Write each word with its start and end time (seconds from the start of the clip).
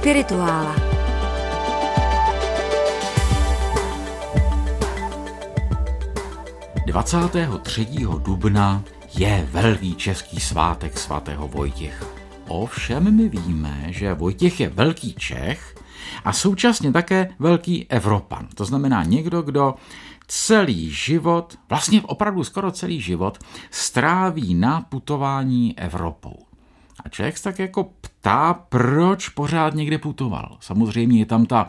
Spirituála. 0.00 0.76
Dvacátého 6.86 7.58
3. 7.58 7.86
dubna 8.18 8.84
je 9.18 9.48
velký 9.50 9.94
český 9.94 10.40
svátek 10.40 10.98
svatého 10.98 11.48
Vojtěcha. 11.48 12.06
Ovšem 12.48 13.16
my 13.16 13.28
víme, 13.28 13.84
že 13.88 14.14
Vojtěch 14.14 14.60
je 14.60 14.68
velký 14.68 15.14
Čech 15.14 15.74
a 16.24 16.32
současně 16.32 16.92
také 16.92 17.28
velký 17.38 17.90
Evropan. 17.90 18.48
To 18.54 18.64
znamená 18.64 19.04
někdo, 19.04 19.42
kdo 19.42 19.74
celý 20.26 20.90
život, 20.90 21.58
vlastně 21.68 22.02
opravdu 22.02 22.44
skoro 22.44 22.70
celý 22.70 23.00
život, 23.00 23.38
stráví 23.70 24.54
na 24.54 24.80
putování 24.80 25.78
Evropou. 25.78 26.49
A 27.04 27.08
člověk 27.08 27.38
se 27.38 27.44
tak 27.44 27.58
jako 27.58 27.84
ptá, 28.00 28.54
proč 28.54 29.28
pořád 29.28 29.74
někde 29.74 29.98
putoval. 29.98 30.56
Samozřejmě 30.60 31.18
je 31.18 31.26
tam 31.26 31.46
ta 31.46 31.68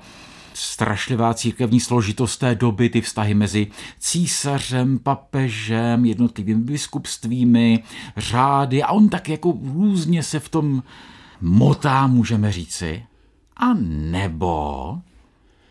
strašlivá 0.53 1.33
církevní 1.33 1.79
složitost 1.79 2.37
té 2.37 2.55
doby, 2.55 2.89
ty 2.89 3.01
vztahy 3.01 3.33
mezi 3.33 3.67
císařem, 3.99 4.99
papežem, 4.99 6.05
jednotlivými 6.05 6.61
biskupstvími, 6.61 7.83
řády 8.17 8.83
a 8.83 8.91
on 8.91 9.09
tak 9.09 9.29
jako 9.29 9.57
různě 9.73 10.23
se 10.23 10.39
v 10.39 10.49
tom 10.49 10.83
motá, 11.41 12.07
můžeme 12.07 12.51
říci. 12.51 13.03
A 13.57 13.73
nebo, 13.73 14.99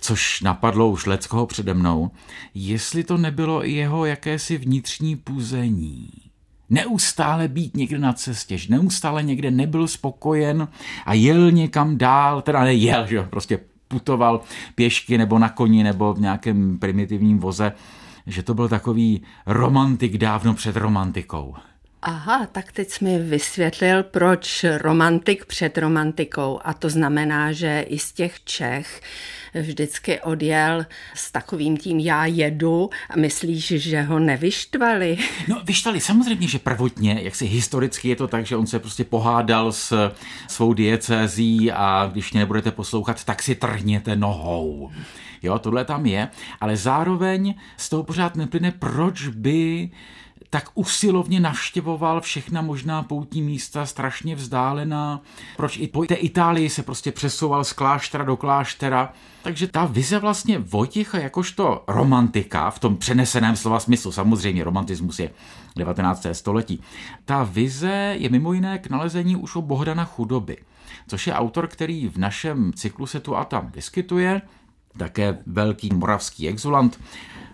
což 0.01 0.41
napadlo 0.41 0.91
už 0.91 1.07
Leckoho 1.07 1.47
přede 1.47 1.75
mnou, 1.75 2.11
jestli 2.55 3.05
to 3.05 3.17
nebylo 3.17 3.67
i 3.67 3.73
jeho 3.73 4.05
jakési 4.05 4.59
vnitřní 4.59 5.17
puzení 5.17 6.30
neustále 6.71 7.49
být 7.49 7.77
někde 7.77 7.99
na 7.99 8.13
cestě, 8.13 8.59
že 8.59 8.75
neustále 8.75 9.23
někde 9.23 9.51
nebyl 9.51 9.89
spokojen 9.89 10.69
a 11.07 11.15
jel 11.15 11.51
někam 11.51 11.99
dál, 11.99 12.43
teda 12.43 12.65
nejel, 12.65 13.07
že 13.07 13.23
prostě 13.23 13.61
putoval 13.89 14.41
pěšky 14.75 15.19
nebo 15.19 15.39
na 15.39 15.49
koni 15.49 15.83
nebo 15.83 16.15
v 16.15 16.21
nějakém 16.21 16.79
primitivním 16.79 17.39
voze, 17.39 17.73
že 18.27 18.43
to 18.43 18.55
byl 18.55 18.69
takový 18.69 19.23
romantik 19.47 20.19
dávno 20.19 20.55
před 20.55 20.77
romantikou. 20.77 21.55
Aha, 22.03 22.47
tak 22.53 22.73
teď 22.73 22.91
jsi 22.91 23.05
mi 23.05 23.19
vysvětlil, 23.19 24.03
proč 24.03 24.65
romantik 24.79 25.45
před 25.45 25.79
romantikou. 25.79 26.61
A 26.65 26.75
to 26.75 26.91
znamená, 26.91 27.53
že 27.53 27.81
i 27.89 27.99
z 27.99 28.13
těch 28.13 28.45
Čech 28.45 29.01
vždycky 29.55 30.21
odjel 30.21 30.87
s 31.15 31.33
takovým 31.33 31.77
tím 31.77 31.99
já 31.99 32.27
jedu 32.27 32.91
a 33.11 33.17
myslíš, 33.17 33.67
že 33.67 34.03
ho 34.03 34.19
nevyštvali? 34.19 35.19
No 35.49 35.61
vyštvali 35.65 36.01
samozřejmě, 36.01 36.49
že 36.49 36.59
prvotně, 36.59 37.19
jak 37.23 37.35
si 37.35 37.47
historicky 37.47 38.09
je 38.09 38.17
to 38.17 38.29
tak, 38.29 38.47
že 38.47 38.57
on 38.57 38.67
se 38.67 38.79
prostě 38.79 39.05
pohádal 39.05 39.73
s 39.73 40.13
svou 40.49 40.73
diecézí 40.73 41.73
a 41.73 42.11
když 42.13 42.33
mě 42.33 42.41
nebudete 42.41 42.71
poslouchat, 42.71 43.25
tak 43.25 43.43
si 43.43 43.55
trhněte 43.55 44.17
nohou. 44.17 44.91
Jo, 45.43 45.59
tohle 45.59 45.85
tam 45.85 46.07
je, 46.07 46.29
ale 46.61 46.77
zároveň 46.77 47.55
z 47.77 47.89
toho 47.89 48.03
pořád 48.03 48.37
neplyne, 48.37 48.71
proč 48.71 49.29
by 49.29 49.91
tak 50.51 50.71
usilovně 50.75 51.41
navštěvoval 51.41 52.21
všechna 52.21 52.63
možná 52.63 53.03
poutní 53.03 53.43
místa, 53.43 53.87
strašně 53.87 54.35
vzdálená. 54.35 55.21
Proč 55.57 55.77
i 55.77 55.89
po 55.89 56.05
té 56.05 56.15
Itálii 56.15 56.71
se 56.71 56.83
prostě 56.83 57.13
přesouval 57.13 57.65
z 57.65 57.73
kláštera 57.73 58.25
do 58.25 58.37
kláštera. 58.37 59.13
Takže 59.43 59.67
ta 59.67 59.85
vize 59.85 60.19
vlastně 60.19 60.59
Vojtěcha 60.59 61.19
jakožto 61.19 61.85
romantika, 61.89 62.71
v 62.71 62.79
tom 62.79 62.97
přeneseném 62.97 63.57
slova 63.57 63.81
smyslu, 63.81 64.13
samozřejmě 64.13 64.65
romantismus 64.65 65.19
je 65.19 65.31
19. 65.77 66.27
století, 66.33 66.83
ta 67.25 67.43
vize 67.43 68.15
je 68.19 68.29
mimo 68.29 68.53
jiné 68.53 68.79
k 68.79 68.91
nalezení 68.91 69.37
už 69.37 69.57
u 69.57 69.63
Bohdana 69.63 70.05
Chudoby, 70.05 70.57
což 71.09 71.27
je 71.27 71.35
autor, 71.35 71.67
který 71.67 72.09
v 72.09 72.17
našem 72.17 72.73
cyklu 72.73 73.07
se 73.07 73.21
tu 73.21 73.37
a 73.37 73.45
tam 73.45 73.71
vyskytuje, 73.75 74.43
také 74.97 75.39
velký 75.47 75.91
moravský 75.95 76.49
exulant, 76.49 77.01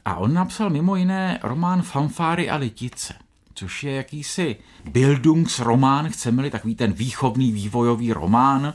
a 0.05 0.15
on 0.15 0.35
napsal 0.35 0.71
mimo 0.71 0.97
jiné 0.97 1.39
román 1.43 1.83
Fanfáry 1.83 2.51
a 2.51 2.57
litice, 2.57 3.15
což 3.55 3.85
je 3.85 3.93
jakýsi 3.93 4.57
Bildungsromán, 4.91 6.09
chceme-li 6.09 6.51
takový 6.51 6.75
ten 6.75 6.93
výchovný 6.93 7.53
vývojový 7.53 8.13
román 8.13 8.75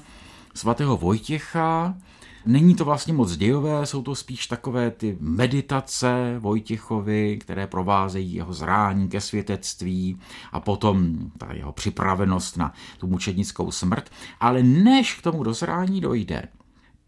svatého 0.54 0.98
Vojtěcha. 0.98 1.96
Není 2.46 2.76
to 2.76 2.86
vlastně 2.86 3.14
moc 3.14 3.38
dějové, 3.38 3.86
jsou 3.86 4.02
to 4.02 4.16
spíš 4.16 4.48
takové 4.48 4.92
ty 4.92 5.18
meditace 5.20 6.36
Vojtěchovi, 6.40 7.38
které 7.38 7.68
provázejí 7.68 8.34
jeho 8.34 8.54
zrání 8.54 9.10
ke 9.10 9.22
světectví 9.22 10.20
a 10.52 10.60
potom 10.60 11.18
ta 11.38 11.54
jeho 11.54 11.72
připravenost 11.72 12.58
na 12.58 12.74
tu 12.98 13.08
mučednickou 13.08 13.72
smrt. 13.72 14.10
Ale 14.40 14.64
než 14.64 15.14
k 15.14 15.22
tomu 15.22 15.44
dozrání 15.44 16.02
dojde, 16.02 16.44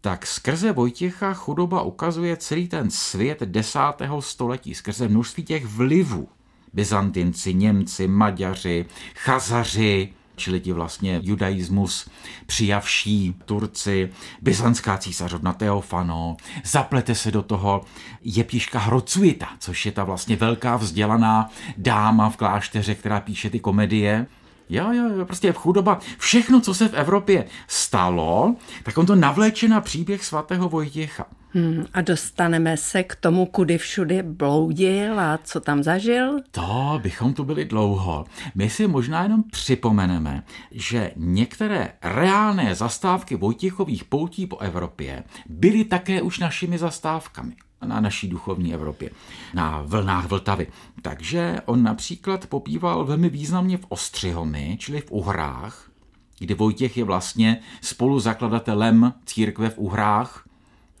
tak 0.04 0.26
skrze 0.26 0.72
Vojtěcha 0.72 1.34
chudoba 1.34 1.82
ukazuje 1.82 2.36
celý 2.36 2.68
ten 2.68 2.90
svět 2.90 3.40
desátého 3.40 4.22
století, 4.22 4.74
skrze 4.74 5.08
množství 5.08 5.42
těch 5.42 5.64
vlivů. 5.64 6.28
Byzantinci, 6.72 7.54
Němci, 7.54 8.08
Maďaři, 8.08 8.86
Chazaři, 9.14 10.12
čili 10.36 10.60
ti 10.60 10.72
vlastně 10.72 11.20
judaismus 11.22 12.10
přijavší 12.46 13.34
Turci, 13.44 14.10
byzantská 14.42 14.98
císařovna 14.98 15.52
Teofano, 15.52 16.36
zaplete 16.64 17.14
se 17.14 17.30
do 17.30 17.42
toho 17.42 17.84
Jeptiška 18.22 18.78
Hrocuita, 18.78 19.48
což 19.58 19.86
je 19.86 19.92
ta 19.92 20.04
vlastně 20.04 20.36
velká 20.36 20.76
vzdělaná 20.76 21.50
dáma 21.76 22.30
v 22.30 22.36
klášteře, 22.36 22.94
která 22.94 23.20
píše 23.20 23.50
ty 23.50 23.60
komedie, 23.60 24.26
Jo, 24.68 24.92
jo, 24.92 25.08
jo, 25.08 25.24
prostě 25.24 25.52
chudoba. 25.52 25.98
Všechno, 26.18 26.60
co 26.60 26.74
se 26.74 26.88
v 26.88 26.94
Evropě 26.94 27.44
stalo, 27.68 28.56
tak 28.82 28.98
on 28.98 29.06
to 29.06 29.14
navléče 29.14 29.68
na 29.68 29.80
příběh 29.80 30.24
svatého 30.24 30.68
Vojtěcha. 30.68 31.26
Hmm, 31.56 31.86
a 31.92 32.00
dostaneme 32.00 32.76
se 32.76 33.02
k 33.02 33.14
tomu, 33.14 33.46
kudy 33.46 33.78
všude 33.78 34.22
bloudil 34.22 35.20
a 35.20 35.38
co 35.44 35.60
tam 35.60 35.82
zažil? 35.82 36.40
To 36.50 37.00
bychom 37.02 37.34
tu 37.34 37.44
byli 37.44 37.64
dlouho. 37.64 38.24
My 38.54 38.70
si 38.70 38.86
možná 38.86 39.22
jenom 39.22 39.42
připomeneme, 39.42 40.42
že 40.70 41.10
některé 41.16 41.92
reálné 42.02 42.74
zastávky 42.74 43.36
Vojtěchových 43.36 44.04
poutí 44.04 44.46
po 44.46 44.58
Evropě 44.58 45.24
byly 45.46 45.84
také 45.84 46.22
už 46.22 46.38
našimi 46.38 46.78
zastávkami 46.78 47.54
na 47.86 48.00
naší 48.00 48.28
duchovní 48.28 48.74
Evropě, 48.74 49.10
na 49.54 49.82
vlnách 49.82 50.26
Vltavy. 50.26 50.66
Takže 51.02 51.60
on 51.64 51.82
například 51.82 52.46
popíval 52.46 53.04
velmi 53.04 53.28
významně 53.28 53.78
v 53.78 53.86
Ostřihomi, 53.88 54.76
čili 54.80 55.00
v 55.00 55.10
Uhrách, 55.10 55.90
kdy 56.38 56.54
Vojtěch 56.54 56.96
je 56.96 57.04
vlastně 57.04 57.60
spoluzakladatelem 57.80 59.12
církve 59.26 59.70
v 59.70 59.78
Uhrách, 59.78 60.44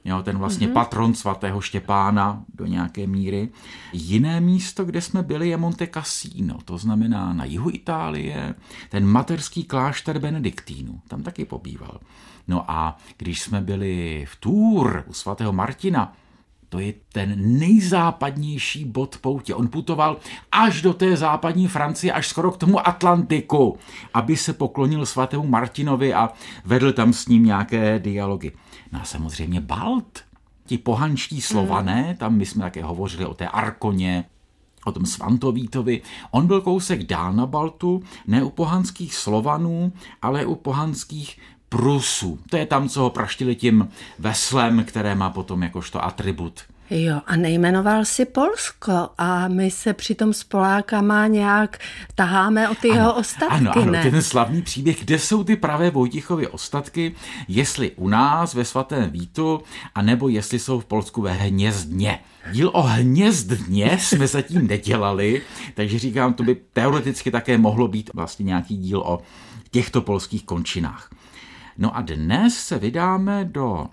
jo, 0.04 0.22
ten 0.22 0.38
vlastně 0.38 0.68
mm-hmm. 0.68 0.72
patron 0.72 1.14
svatého 1.14 1.60
Štěpána 1.60 2.44
do 2.54 2.66
nějaké 2.66 3.06
míry. 3.06 3.48
Jiné 3.92 4.40
místo, 4.40 4.84
kde 4.84 5.00
jsme 5.00 5.22
byli, 5.22 5.48
je 5.48 5.56
Monte 5.56 5.86
Cassino, 5.86 6.58
to 6.64 6.78
znamená 6.78 7.32
na 7.32 7.44
jihu 7.44 7.70
Itálie, 7.70 8.54
ten 8.90 9.06
materský 9.06 9.64
klášter 9.64 10.18
Benediktínu, 10.18 11.00
tam 11.08 11.22
taky 11.22 11.44
pobýval. 11.44 12.00
No 12.48 12.70
a 12.70 12.96
když 13.16 13.40
jsme 13.40 13.60
byli 13.60 14.26
v 14.28 14.36
Tour 14.36 15.04
u 15.06 15.12
svatého 15.12 15.52
Martina, 15.52 16.12
to 16.74 16.80
je 16.80 16.94
ten 17.12 17.58
nejzápadnější 17.58 18.84
bod 18.84 19.18
poutě. 19.20 19.54
On 19.54 19.68
putoval 19.68 20.16
až 20.52 20.82
do 20.82 20.94
té 20.94 21.16
západní 21.16 21.68
Francie, 21.68 22.12
až 22.12 22.28
skoro 22.28 22.50
k 22.50 22.56
tomu 22.56 22.88
Atlantiku, 22.88 23.78
aby 24.14 24.36
se 24.36 24.52
poklonil 24.52 25.06
svatému 25.06 25.46
Martinovi 25.46 26.14
a 26.14 26.30
vedl 26.64 26.92
tam 26.92 27.12
s 27.12 27.28
ním 27.28 27.44
nějaké 27.44 27.98
dialogy. 27.98 28.52
No 28.92 29.00
a 29.00 29.04
samozřejmě 29.04 29.60
Balt, 29.60 30.20
ti 30.66 30.78
pohanští 30.78 31.40
slované, 31.40 32.02
hmm. 32.02 32.16
tam 32.16 32.36
my 32.36 32.46
jsme 32.46 32.62
také 32.62 32.82
hovořili 32.82 33.26
o 33.26 33.34
té 33.34 33.48
Arkoně, 33.48 34.24
o 34.84 34.92
tom 34.92 35.06
Svantovítovi. 35.06 36.02
On 36.30 36.46
byl 36.46 36.60
kousek 36.60 37.04
dál 37.04 37.32
na 37.32 37.46
Baltu, 37.46 38.02
ne 38.26 38.42
u 38.42 38.50
pohanských 38.50 39.14
Slovanů, 39.14 39.92
ale 40.22 40.46
u 40.46 40.54
pohanských 40.54 41.38
Prusů. 41.78 42.38
To 42.50 42.56
je 42.56 42.66
tam, 42.66 42.88
co 42.88 43.00
ho 43.00 43.10
praštili 43.10 43.54
tím 43.54 43.88
veslem, 44.18 44.84
které 44.84 45.14
má 45.14 45.30
potom 45.30 45.62
jakožto 45.62 46.04
atribut. 46.04 46.60
Jo, 46.90 47.20
a 47.26 47.36
nejmenoval 47.36 48.04
si 48.04 48.24
Polsko 48.24 49.08
a 49.18 49.48
my 49.48 49.70
se 49.70 49.92
přitom 49.92 50.32
s 50.32 50.44
Polákama 50.44 51.26
nějak 51.26 51.78
taháme 52.14 52.68
o 52.68 52.74
ty 52.74 52.90
ano, 52.90 52.98
jeho 52.98 53.14
ostatky, 53.14 53.54
Ano, 53.54 53.78
ano, 53.78 53.92
ne? 53.92 54.02
ten 54.10 54.22
slavný 54.22 54.62
příběh, 54.62 55.04
kde 55.04 55.18
jsou 55.18 55.44
ty 55.44 55.56
pravé 55.56 55.90
Vojtichovy 55.90 56.48
ostatky, 56.48 57.14
jestli 57.48 57.90
u 57.90 58.08
nás 58.08 58.54
ve 58.54 58.64
svatém 58.64 59.10
Vítu, 59.10 59.62
anebo 59.94 60.28
jestli 60.28 60.58
jsou 60.58 60.80
v 60.80 60.84
Polsku 60.84 61.22
ve 61.22 61.32
Hnězdně. 61.32 62.18
Díl 62.52 62.70
o 62.74 62.82
Hnězdně 62.82 63.98
jsme 64.00 64.26
zatím 64.26 64.66
nedělali, 64.66 65.42
takže 65.74 65.98
říkám, 65.98 66.34
to 66.34 66.42
by 66.42 66.56
teoreticky 66.72 67.30
také 67.30 67.58
mohlo 67.58 67.88
být 67.88 68.10
vlastně 68.14 68.44
nějaký 68.44 68.76
díl 68.76 69.00
o 69.00 69.18
těchto 69.70 70.00
polských 70.00 70.44
končinách. 70.44 71.10
No 71.78 71.96
a 71.96 72.02
dnes 72.02 72.54
se 72.54 72.78
vydáme 72.78 73.44
do 73.44 73.86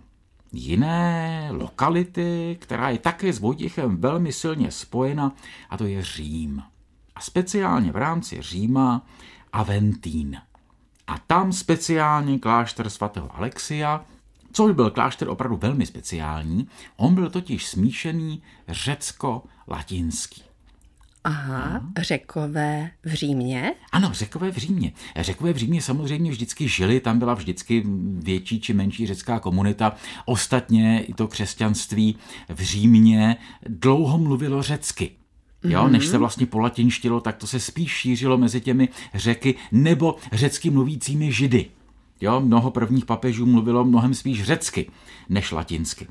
jiné 0.51 1.47
lokality, 1.51 2.57
která 2.61 2.89
je 2.89 2.97
také 2.97 3.33
s 3.33 3.39
Vojtěchem 3.39 3.97
velmi 3.97 4.33
silně 4.33 4.71
spojena, 4.71 5.35
a 5.69 5.77
to 5.77 5.85
je 5.85 6.03
Řím. 6.03 6.63
A 7.15 7.21
speciálně 7.21 7.91
v 7.91 7.95
rámci 7.95 8.41
Říma 8.41 9.05
Aventín. 9.53 10.37
A 11.07 11.17
tam 11.17 11.53
speciálně 11.53 12.39
klášter 12.39 12.89
svatého 12.89 13.35
Alexia, 13.37 14.05
což 14.53 14.73
byl 14.73 14.89
klášter 14.89 15.29
opravdu 15.29 15.57
velmi 15.57 15.85
speciální. 15.85 16.67
On 16.97 17.15
byl 17.15 17.29
totiž 17.29 17.67
smíšený 17.67 18.43
řecko-latinský. 18.67 20.50
Aha, 21.23 21.81
řekové 21.97 22.91
v 23.03 23.13
Římě? 23.13 23.73
Ano, 23.91 24.09
řekové 24.13 24.51
v 24.51 24.57
Římě. 24.57 24.91
Řekové 25.19 25.53
v 25.53 25.57
Římě 25.57 25.81
samozřejmě 25.81 26.31
vždycky 26.31 26.67
žili, 26.67 26.99
tam 26.99 27.19
byla 27.19 27.33
vždycky 27.33 27.83
větší 28.19 28.61
či 28.61 28.73
menší 28.73 29.07
řecká 29.07 29.39
komunita. 29.39 29.95
Ostatně 30.25 31.03
i 31.03 31.13
to 31.13 31.27
křesťanství 31.27 32.15
v 32.49 32.61
Římě 32.61 33.37
dlouho 33.67 34.17
mluvilo 34.17 34.61
řecky. 34.61 35.11
Jo, 35.63 35.87
než 35.87 36.05
se 36.05 36.17
vlastně 36.17 36.45
polatinštilo, 36.45 37.21
tak 37.21 37.37
to 37.37 37.47
se 37.47 37.59
spíš 37.59 37.91
šířilo 37.91 38.37
mezi 38.37 38.61
těmi 38.61 38.89
řeky 39.13 39.55
nebo 39.71 40.15
řecky 40.31 40.69
mluvícími 40.69 41.31
židy. 41.31 41.65
Jo, 42.21 42.39
mnoho 42.39 42.71
prvních 42.71 43.05
papežů 43.05 43.45
mluvilo 43.45 43.85
mnohem 43.85 44.13
spíš 44.13 44.43
řecky 44.43 44.91
než 45.29 45.51
latinsky. 45.51 46.07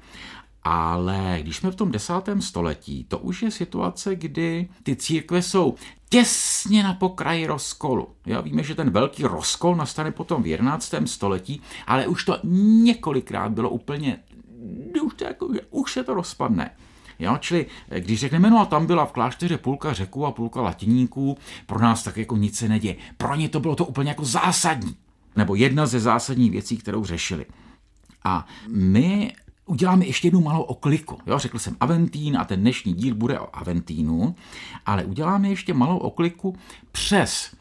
Ale 0.63 1.39
když 1.43 1.57
jsme 1.57 1.71
v 1.71 1.75
tom 1.75 1.91
desátém 1.91 2.43
století, 2.43 3.05
to 3.05 3.19
už 3.19 3.43
je 3.43 3.51
situace, 3.51 4.17
kdy 4.17 4.69
ty 4.83 4.97
církve 4.97 5.43
jsou 5.43 5.75
těsně 6.09 6.83
na 6.83 6.95
pokraji 6.95 7.47
rozkolu. 7.47 8.09
Jo, 8.27 8.43
víme, 8.43 8.63
že 8.63 8.75
ten 8.75 8.91
velký 8.91 9.23
rozkol 9.23 9.77
nastane 9.77 10.13
potom 10.13 10.43
v 10.43 10.47
11. 10.47 10.95
století, 11.05 11.61
ale 11.87 12.07
už 12.07 12.25
to 12.25 12.39
několikrát 12.83 13.53
bylo 13.53 13.71
úplně, 13.71 14.19
už, 15.03 15.15
to 15.15 15.25
jako, 15.25 15.49
už 15.71 15.93
se 15.93 16.05
to 16.05 16.15
rozpadne. 16.15 16.71
Jo, 17.19 17.37
čili 17.41 17.67
když 17.99 18.21
řekneme, 18.21 18.51
no 18.51 18.61
a 18.61 18.65
tam 18.65 18.87
byla 18.87 19.07
v 19.07 19.13
klášteře 19.13 19.59
půlka 19.59 19.93
řeků 19.93 20.27
a 20.27 20.33
půlka 20.33 20.61
latiníků, 20.61 21.39
pro 21.67 21.79
nás 21.79 22.03
tak 22.03 22.17
jako 22.17 22.37
nic 22.37 22.59
se 22.59 22.69
neděje. 22.69 22.97
Pro 23.17 23.35
ně 23.35 23.49
to 23.49 23.61
bylo 23.61 23.77
to 23.77 23.85
úplně 23.85 24.11
jako 24.11 24.25
zásadní. 24.25 24.97
Nebo 25.37 25.55
jedna 25.55 25.87
ze 25.87 26.01
zásadních 26.01 26.51
věcí, 26.51 26.77
kterou 26.77 27.05
řešili. 27.05 27.47
A 28.25 28.47
my 28.69 29.33
uděláme 29.71 30.07
ještě 30.07 30.27
jednu 30.27 30.41
malou 30.41 30.63
okliku. 30.63 31.19
Jo, 31.27 31.39
řekl 31.39 31.59
jsem 31.59 31.77
Aventín 31.81 32.37
a 32.37 32.45
ten 32.45 32.61
dnešní 32.61 32.95
díl 32.95 33.15
bude 33.15 33.41
o 33.41 33.57
Aventínu, 33.57 34.35
ale 34.87 35.05
uděláme 35.05 35.49
ještě 35.49 35.75
malou 35.75 35.99
okliku 35.99 36.57
přes 36.93 37.57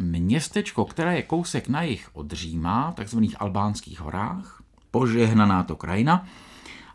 městečko, 0.00 0.84
které 0.84 1.16
je 1.16 1.22
kousek 1.22 1.68
na 1.68 1.82
jich 1.82 2.08
od 2.12 2.32
Říma, 2.32 2.92
takzvaných 2.96 3.40
albánských 3.40 4.00
horách, 4.00 4.62
požehnaná 4.90 5.62
to 5.62 5.76
krajina, 5.76 6.26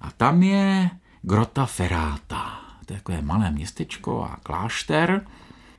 a 0.01 0.11
tam 0.11 0.43
je 0.43 0.89
Grota 1.21 1.65
Ferrata. 1.65 2.61
To 2.85 2.93
je 2.93 2.99
takové 2.99 3.21
malé 3.21 3.51
městečko 3.51 4.23
a 4.23 4.39
klášter, 4.43 5.27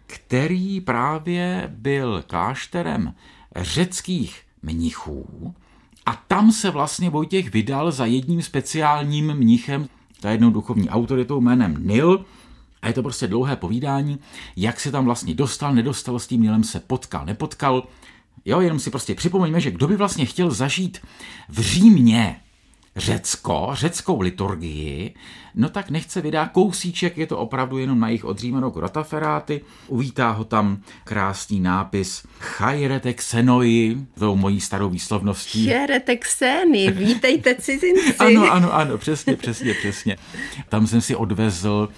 který 0.06 0.80
právě 0.80 1.72
byl 1.76 2.24
klášterem 2.26 3.14
řeckých 3.56 4.42
mnichů, 4.62 5.54
a 6.06 6.24
tam 6.28 6.52
se 6.52 6.70
vlastně 6.70 7.10
Vojtěch 7.10 7.52
vydal 7.52 7.92
za 7.92 8.06
jedním 8.06 8.42
speciálním 8.42 9.34
mnichem, 9.34 9.88
za 10.20 10.30
jednou 10.30 10.50
duchovní 10.50 10.90
autoritou 10.90 11.40
jménem 11.40 11.76
Nil, 11.86 12.24
a 12.82 12.88
je 12.88 12.92
to 12.92 13.02
prostě 13.02 13.26
dlouhé 13.26 13.56
povídání, 13.56 14.18
jak 14.56 14.80
se 14.80 14.90
tam 14.90 15.04
vlastně 15.04 15.34
dostal, 15.34 15.74
nedostal 15.74 16.18
s 16.18 16.26
tím 16.26 16.42
Nilem, 16.42 16.64
se 16.64 16.80
potkal, 16.80 17.26
nepotkal. 17.26 17.86
Jo, 18.44 18.60
jenom 18.60 18.78
si 18.78 18.90
prostě 18.90 19.14
připomeňme, 19.14 19.60
že 19.60 19.70
kdo 19.70 19.88
by 19.88 19.96
vlastně 19.96 20.26
chtěl 20.26 20.50
zažít 20.50 20.98
v 21.48 21.60
Římě 21.60 22.40
Řecko, 22.96 23.70
řeckou 23.72 24.20
liturgii, 24.20 25.14
no 25.54 25.68
tak 25.68 25.90
nechce 25.90 26.20
vydá 26.20 26.46
kousíček, 26.48 27.18
je 27.18 27.26
to 27.26 27.38
opravdu 27.38 27.78
jenom 27.78 28.00
na 28.00 28.08
jich 28.08 28.24
odřímeno 28.24 28.70
Grotaferáty, 28.70 29.60
uvítá 29.88 30.30
ho 30.30 30.44
tam 30.44 30.78
krásný 31.04 31.60
nápis 31.60 32.26
Chajrete 32.40 33.12
Xenoi, 33.12 33.96
tou 34.18 34.36
mojí 34.36 34.60
starou 34.60 34.88
výslovností. 34.88 35.66
Chajrete 35.66 36.16
Xeny, 36.16 36.90
vítejte 36.90 37.54
cizinci. 37.60 38.14
ano, 38.18 38.52
ano, 38.52 38.74
ano, 38.74 38.98
přesně, 38.98 39.36
přesně, 39.36 39.74
přesně. 39.74 40.16
Tam 40.68 40.86
jsem 40.86 41.00
si 41.00 41.16
odvezl, 41.16 41.88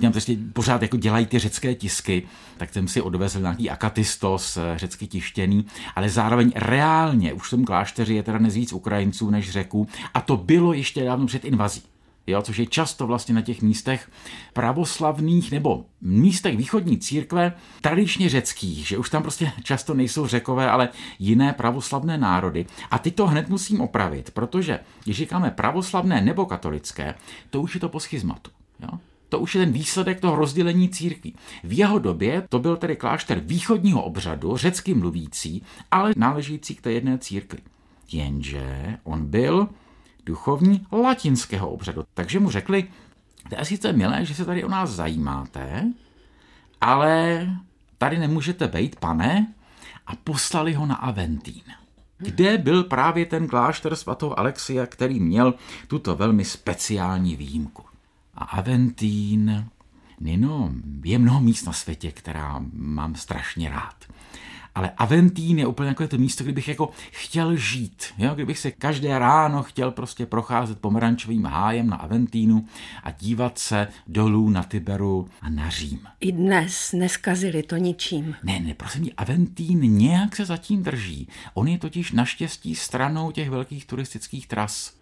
tam 0.00 0.12
prostě 0.12 0.36
pořád 0.52 0.82
jako 0.82 0.96
dělají 0.96 1.26
ty 1.26 1.38
řecké 1.38 1.74
tisky, 1.74 2.22
tak 2.56 2.72
jsem 2.72 2.88
si 2.88 3.00
odvezl 3.00 3.40
nějaký 3.40 3.70
akatistos, 3.70 4.56
eh, 4.56 4.78
řecky 4.78 5.06
tištěný, 5.06 5.66
ale 5.96 6.08
zároveň 6.08 6.52
reálně, 6.54 7.32
už 7.32 7.46
v 7.46 7.50
tom 7.50 7.64
klášteři 7.64 8.14
je 8.14 8.22
teda 8.22 8.38
nezvíc 8.38 8.72
Ukrajinců 8.72 9.30
než 9.30 9.50
řeků, 9.50 9.88
a 10.14 10.20
to 10.20 10.33
bylo 10.36 10.72
ještě 10.72 11.04
dávno 11.04 11.26
před 11.26 11.44
invazí. 11.44 11.82
Jo, 12.26 12.42
což 12.42 12.56
je 12.58 12.66
často 12.66 13.06
vlastně 13.06 13.34
na 13.34 13.42
těch 13.42 13.62
místech 13.62 14.10
pravoslavných 14.52 15.52
nebo 15.52 15.84
místech 16.00 16.56
východní 16.56 16.98
církve 16.98 17.52
tradičně 17.80 18.28
řeckých, 18.28 18.88
že 18.88 18.98
už 18.98 19.10
tam 19.10 19.22
prostě 19.22 19.52
často 19.62 19.94
nejsou 19.94 20.26
řekové, 20.26 20.70
ale 20.70 20.88
jiné 21.18 21.52
pravoslavné 21.52 22.18
národy. 22.18 22.66
A 22.90 22.98
ty 22.98 23.10
to 23.10 23.26
hned 23.26 23.48
musím 23.48 23.80
opravit, 23.80 24.30
protože 24.30 24.80
když 25.04 25.16
říkáme 25.16 25.50
pravoslavné 25.50 26.20
nebo 26.20 26.46
katolické, 26.46 27.14
to 27.50 27.62
už 27.62 27.74
je 27.74 27.80
to 27.80 27.88
po 27.88 28.00
schizmatu. 28.00 28.50
Jo? 28.80 28.98
To 29.28 29.38
už 29.38 29.54
je 29.54 29.60
ten 29.60 29.72
výsledek 29.72 30.20
toho 30.20 30.36
rozdělení 30.36 30.88
církví. 30.88 31.34
V 31.64 31.78
jeho 31.78 31.98
době 31.98 32.42
to 32.48 32.58
byl 32.58 32.76
tedy 32.76 32.96
klášter 32.96 33.40
východního 33.40 34.02
obřadu, 34.02 34.56
řecky 34.56 34.94
mluvící, 34.94 35.62
ale 35.90 36.12
náležící 36.16 36.74
k 36.74 36.80
té 36.80 36.92
jedné 36.92 37.18
církvi. 37.18 37.58
Jenže 38.12 38.98
on 39.04 39.26
byl 39.26 39.68
duchovní 40.26 40.86
latinského 40.92 41.70
obřadu. 41.70 42.04
Takže 42.14 42.40
mu 42.40 42.50
řekli, 42.50 42.88
to 43.48 43.56
je 43.58 43.64
sice 43.64 43.92
milé, 43.92 44.24
že 44.24 44.34
se 44.34 44.44
tady 44.44 44.64
o 44.64 44.68
nás 44.68 44.90
zajímáte, 44.90 45.92
ale 46.80 47.46
tady 47.98 48.18
nemůžete 48.18 48.68
být, 48.68 48.96
pane, 48.96 49.54
a 50.06 50.16
poslali 50.16 50.74
ho 50.74 50.86
na 50.86 50.94
Aventín, 50.94 51.62
kde 52.18 52.58
byl 52.58 52.84
právě 52.84 53.26
ten 53.26 53.48
klášter 53.48 53.96
svatého 53.96 54.38
Alexia, 54.38 54.86
který 54.86 55.20
měl 55.20 55.54
tuto 55.88 56.16
velmi 56.16 56.44
speciální 56.44 57.36
výjimku. 57.36 57.84
A 58.34 58.44
Aventín, 58.44 59.68
Nino, 60.20 60.70
je 61.04 61.18
mnoho 61.18 61.40
míst 61.40 61.64
na 61.64 61.72
světě, 61.72 62.12
která 62.12 62.64
mám 62.72 63.14
strašně 63.14 63.70
rád 63.70 64.04
ale 64.74 64.90
Aventín 64.90 65.58
je 65.58 65.66
úplně 65.66 65.88
jako 65.88 66.08
to 66.08 66.18
místo, 66.18 66.44
kde 66.44 66.52
bych 66.52 66.68
jako 66.68 66.90
chtěl 67.10 67.56
žít. 67.56 68.04
Jo? 68.18 68.34
Kdybych 68.34 68.58
se 68.58 68.70
každé 68.70 69.18
ráno 69.18 69.62
chtěl 69.62 69.90
prostě 69.90 70.26
procházet 70.26 70.78
pomerančovým 70.78 71.44
hájem 71.44 71.86
na 71.86 71.96
Aventínu 71.96 72.66
a 73.02 73.10
dívat 73.10 73.58
se 73.58 73.88
dolů 74.06 74.50
na 74.50 74.62
Tiberu 74.62 75.28
a 75.42 75.48
na 75.48 75.70
Řím. 75.70 76.00
I 76.20 76.32
dnes 76.32 76.92
neskazili 76.92 77.62
to 77.62 77.76
ničím. 77.76 78.34
Ne, 78.42 78.60
ne, 78.60 78.74
prosím 78.74 79.00
mě, 79.00 79.12
Aventín 79.16 79.80
nějak 79.80 80.36
se 80.36 80.44
zatím 80.44 80.82
drží. 80.82 81.28
On 81.54 81.68
je 81.68 81.78
totiž 81.78 82.12
naštěstí 82.12 82.74
stranou 82.74 83.30
těch 83.30 83.50
velkých 83.50 83.86
turistických 83.86 84.46
tras. 84.46 84.94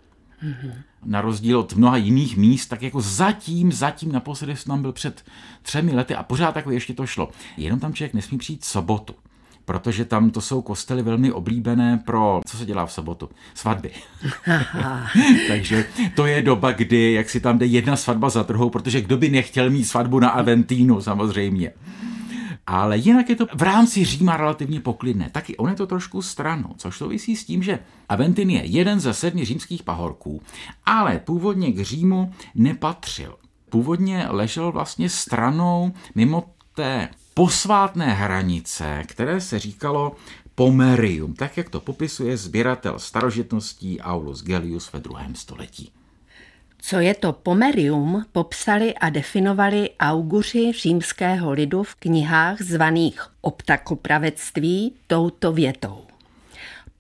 Mm-hmm. 0.42 0.74
Na 1.04 1.20
rozdíl 1.20 1.58
od 1.58 1.72
mnoha 1.72 1.96
jiných 1.96 2.36
míst, 2.36 2.66
tak 2.66 2.82
jako 2.82 3.00
zatím, 3.00 3.72
zatím 3.72 4.12
naposledy 4.12 4.56
jsem 4.56 4.70
tam 4.70 4.82
byl 4.82 4.92
před 4.92 5.24
třemi 5.62 5.92
lety 5.92 6.14
a 6.14 6.22
pořád 6.22 6.52
takové 6.52 6.74
ještě 6.74 6.94
to 6.94 7.06
šlo. 7.06 7.30
Jenom 7.56 7.80
tam 7.80 7.94
člověk 7.94 8.14
nesmí 8.14 8.38
přijít 8.38 8.64
sobotu 8.64 9.14
protože 9.64 10.04
tam 10.04 10.30
to 10.30 10.40
jsou 10.40 10.62
kostely 10.62 11.02
velmi 11.02 11.32
oblíbené 11.32 12.02
pro, 12.06 12.40
co 12.46 12.56
se 12.56 12.66
dělá 12.66 12.86
v 12.86 12.92
sobotu? 12.92 13.28
Svatby. 13.54 13.90
Takže 15.48 15.84
to 16.16 16.26
je 16.26 16.42
doba, 16.42 16.72
kdy 16.72 17.12
jak 17.12 17.30
si 17.30 17.40
tam 17.40 17.58
jde 17.58 17.66
jedna 17.66 17.96
svatba 17.96 18.30
za 18.30 18.42
druhou, 18.42 18.70
protože 18.70 19.00
kdo 19.00 19.16
by 19.16 19.30
nechtěl 19.30 19.70
mít 19.70 19.84
svatbu 19.84 20.20
na 20.20 20.30
Aventínu 20.30 21.00
samozřejmě. 21.00 21.72
Ale 22.66 22.98
jinak 22.98 23.28
je 23.28 23.36
to 23.36 23.46
v 23.54 23.62
rámci 23.62 24.04
Říma 24.04 24.36
relativně 24.36 24.80
poklidné. 24.80 25.30
Taky 25.32 25.56
on 25.56 25.70
je 25.70 25.76
to 25.76 25.86
trošku 25.86 26.22
stranou, 26.22 26.74
což 26.76 26.96
souvisí 26.96 27.36
s 27.36 27.44
tím, 27.44 27.62
že 27.62 27.78
Aventin 28.08 28.50
je 28.50 28.64
jeden 28.64 29.00
ze 29.00 29.14
sedmi 29.14 29.44
římských 29.44 29.82
pahorků, 29.82 30.42
ale 30.86 31.18
původně 31.18 31.72
k 31.72 31.80
Římu 31.80 32.32
nepatřil. 32.54 33.36
Původně 33.70 34.26
ležel 34.28 34.72
vlastně 34.72 35.08
stranou 35.08 35.92
mimo 36.14 36.44
té 36.74 37.08
posvátné 37.34 38.14
hranice, 38.14 39.02
které 39.06 39.40
se 39.40 39.58
říkalo 39.58 40.16
Pomerium, 40.54 41.34
tak 41.34 41.56
jak 41.56 41.70
to 41.70 41.80
popisuje 41.80 42.36
sběratel 42.36 42.98
starožitností 42.98 44.00
Aulus 44.00 44.44
Gellius 44.44 44.92
ve 44.92 45.00
druhém 45.00 45.34
století. 45.34 45.92
Co 46.78 46.98
je 46.98 47.14
to 47.14 47.32
pomerium, 47.32 48.26
popsali 48.32 48.94
a 48.94 49.10
definovali 49.10 49.90
auguři 50.00 50.72
římského 50.72 51.52
lidu 51.52 51.82
v 51.82 51.94
knihách 51.94 52.62
zvaných 52.62 53.26
optakopravectví 53.40 54.94
touto 55.06 55.52
větou. 55.52 56.11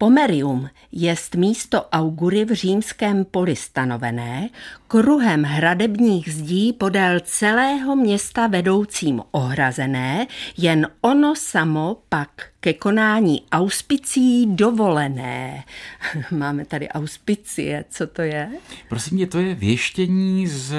Pomerium 0.02 0.68
jest 0.92 1.34
místo 1.34 1.88
augury 1.92 2.44
v 2.44 2.52
římském 2.52 3.24
poli 3.24 3.56
stanovené, 3.56 4.48
kruhem 4.88 5.42
hradebních 5.42 6.34
zdí 6.34 6.72
podél 6.72 7.20
celého 7.20 7.96
města 7.96 8.46
vedoucím 8.46 9.22
ohrazené, 9.30 10.26
jen 10.56 10.88
ono 11.00 11.34
samo 11.36 11.96
pak 12.08 12.28
ke 12.60 12.72
konání 12.72 13.42
auspicí 13.52 14.46
dovolené. 14.46 15.64
Máme 16.30 16.64
tady 16.64 16.88
auspicie, 16.88 17.84
co 17.90 18.06
to 18.06 18.22
je? 18.22 18.50
Prosím 18.88 19.16
mě, 19.16 19.26
to 19.26 19.38
je 19.38 19.54
věštění 19.54 20.46
z 20.46 20.74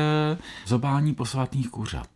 zobání 0.66 1.16
posvátných 1.16 1.70
kuřat 1.70 2.10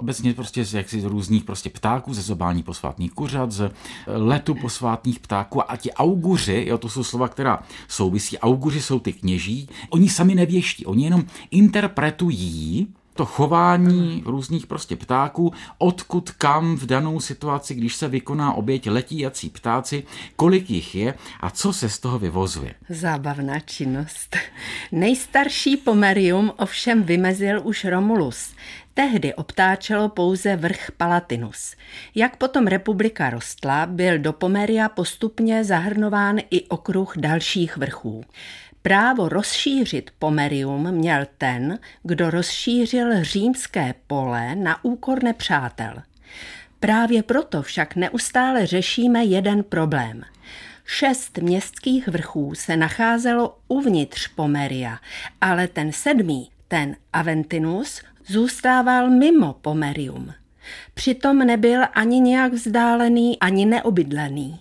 obecně 0.00 0.34
prostě 0.34 0.64
z, 0.64 0.74
jaksi 0.74 1.00
z 1.00 1.04
různých 1.04 1.44
prostě 1.44 1.70
ptáků, 1.70 2.14
ze 2.14 2.22
zobání 2.22 2.62
posvátných 2.62 3.12
kuřat, 3.12 3.52
z 3.52 3.70
letu 4.06 4.54
posvátných 4.54 5.20
ptáků 5.20 5.70
a 5.70 5.76
ti 5.76 5.92
auguři, 5.92 6.64
jo, 6.68 6.78
to 6.78 6.88
jsou 6.88 7.04
slova, 7.04 7.28
která 7.28 7.62
souvisí, 7.88 8.38
auguři 8.38 8.82
jsou 8.82 9.00
ty 9.00 9.12
kněží, 9.12 9.68
oni 9.90 10.08
sami 10.08 10.34
nevěští, 10.34 10.86
oni 10.86 11.04
jenom 11.04 11.24
interpretují 11.50 12.88
to 13.14 13.26
chování 13.26 14.22
různých 14.26 14.66
prostě 14.66 14.96
ptáků, 14.96 15.52
odkud 15.78 16.30
kam 16.30 16.76
v 16.76 16.86
danou 16.86 17.20
situaci, 17.20 17.74
když 17.74 17.94
se 17.94 18.08
vykoná 18.08 18.52
oběť 18.52 18.86
letíjací 18.86 19.50
ptáci, 19.50 20.04
kolik 20.36 20.70
jich 20.70 20.94
je 20.94 21.14
a 21.40 21.50
co 21.50 21.72
se 21.72 21.88
z 21.88 21.98
toho 21.98 22.18
vyvozuje. 22.18 22.74
Zábavná 22.88 23.60
činnost. 23.60 24.36
Nejstarší 24.92 25.76
pomerium 25.76 26.52
ovšem 26.56 27.02
vymezil 27.02 27.60
už 27.64 27.84
Romulus. 27.84 28.54
Tehdy 28.94 29.34
obtáčelo 29.34 30.08
pouze 30.08 30.56
vrch 30.56 30.90
Palatinus. 30.96 31.76
Jak 32.14 32.36
potom 32.36 32.66
republika 32.66 33.30
rostla, 33.30 33.86
byl 33.86 34.18
do 34.18 34.32
Pomeria 34.32 34.88
postupně 34.88 35.64
zahrnován 35.64 36.38
i 36.50 36.68
okruh 36.68 37.12
dalších 37.16 37.76
vrchů. 37.76 38.24
Právo 38.82 39.28
rozšířit 39.28 40.10
pomerium 40.18 40.92
měl 40.92 41.26
ten, 41.38 41.78
kdo 42.02 42.30
rozšířil 42.30 43.24
římské 43.24 43.94
pole 44.06 44.54
na 44.54 44.84
úkor 44.84 45.22
nepřátel. 45.22 46.02
Právě 46.80 47.22
proto 47.22 47.62
však 47.62 47.96
neustále 47.96 48.66
řešíme 48.66 49.24
jeden 49.24 49.64
problém. 49.64 50.22
Šest 50.84 51.38
městských 51.38 52.08
vrchů 52.08 52.54
se 52.54 52.76
nacházelo 52.76 53.58
uvnitř 53.68 54.28
Pomeria, 54.28 54.98
ale 55.40 55.68
ten 55.68 55.92
sedmý, 55.92 56.50
ten 56.68 56.96
Aventinus, 57.12 58.02
zůstával 58.26 59.10
mimo 59.10 59.52
Pomerium. 59.52 60.32
Přitom 60.94 61.38
nebyl 61.38 61.82
ani 61.94 62.20
nějak 62.20 62.52
vzdálený, 62.52 63.38
ani 63.40 63.66
neobydlený. 63.66 64.60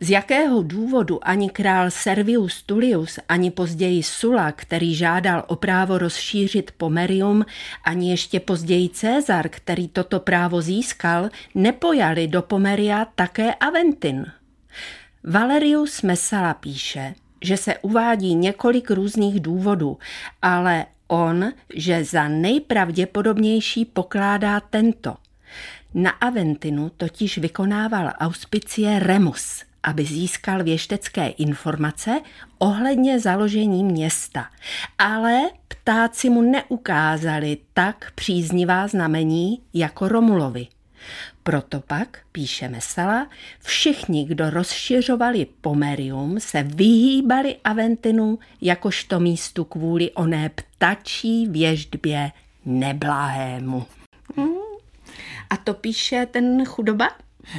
Z 0.00 0.10
jakého 0.10 0.62
důvodu 0.62 1.28
ani 1.28 1.50
král 1.50 1.90
Servius 1.90 2.62
Tullius, 2.62 3.18
ani 3.28 3.50
později 3.50 4.02
Sula, 4.02 4.52
který 4.52 4.94
žádal 4.94 5.44
o 5.46 5.56
právo 5.56 5.98
rozšířit 5.98 6.70
Pomerium, 6.70 7.44
ani 7.84 8.10
ještě 8.10 8.40
později 8.40 8.88
Cezar, 8.88 9.48
který 9.48 9.88
toto 9.88 10.20
právo 10.20 10.62
získal, 10.62 11.28
nepojali 11.54 12.28
do 12.28 12.42
Pomeria 12.42 13.04
také 13.14 13.54
Aventin. 13.54 14.26
Valerius 15.24 16.02
Mesala 16.02 16.54
píše, 16.54 17.14
že 17.42 17.56
se 17.56 17.78
uvádí 17.78 18.34
několik 18.34 18.90
různých 18.90 19.40
důvodů, 19.40 19.98
ale 20.42 20.86
on, 21.12 21.52
že 21.74 22.04
za 22.04 22.28
nejpravděpodobnější 22.28 23.84
pokládá 23.84 24.60
tento. 24.60 25.16
Na 25.94 26.10
Aventinu 26.10 26.90
totiž 26.96 27.38
vykonával 27.38 28.12
auspicie 28.18 28.98
Remus, 28.98 29.62
aby 29.82 30.04
získal 30.04 30.64
věštecké 30.64 31.28
informace 31.28 32.20
ohledně 32.58 33.20
založení 33.20 33.84
města. 33.84 34.46
Ale 34.98 35.40
ptáci 35.68 36.30
mu 36.30 36.42
neukázali 36.42 37.58
tak 37.74 38.12
příznivá 38.14 38.86
znamení 38.88 39.62
jako 39.74 40.08
Romulovi. 40.08 40.66
Proto 41.42 41.80
pak, 41.80 42.18
píše 42.32 42.68
Mesala, 42.68 43.26
všichni, 43.60 44.24
kdo 44.24 44.50
rozšiřovali 44.50 45.46
Pomerium, 45.60 46.40
se 46.40 46.62
vyhýbali 46.62 47.56
Aventinu 47.64 48.38
jakožto 48.60 49.20
místu 49.20 49.64
kvůli 49.64 50.10
oné 50.10 50.48
ptačí 50.48 51.46
věždbě 51.46 52.30
neblahému. 52.64 53.86
Hmm. 54.36 54.54
A 55.50 55.56
to 55.56 55.74
píše 55.74 56.26
ten 56.30 56.64
chudoba? 56.64 57.08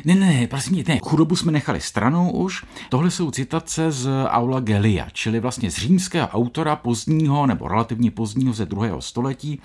Ne, 0.06 0.16
ne, 0.16 0.26
ne, 0.26 0.48
prosím 0.48 0.84
ne, 0.88 1.00
chudobu 1.00 1.36
jsme 1.36 1.52
nechali 1.52 1.82
stranou 1.82 2.32
už. 2.32 2.66
Tohle 2.90 3.12
jsou 3.12 3.32
citace 3.32 3.92
z 3.92 4.10
Aula 4.28 4.60
Gelia, 4.60 5.08
čili 5.14 5.40
vlastně 5.40 5.72
z 5.72 5.76
římského 5.76 6.28
autora 6.28 6.76
pozdního 6.76 7.48
nebo 7.48 7.68
relativně 7.68 8.12
pozdního 8.12 8.54
ze 8.54 8.66
druhého 8.66 9.02
století, 9.02 9.62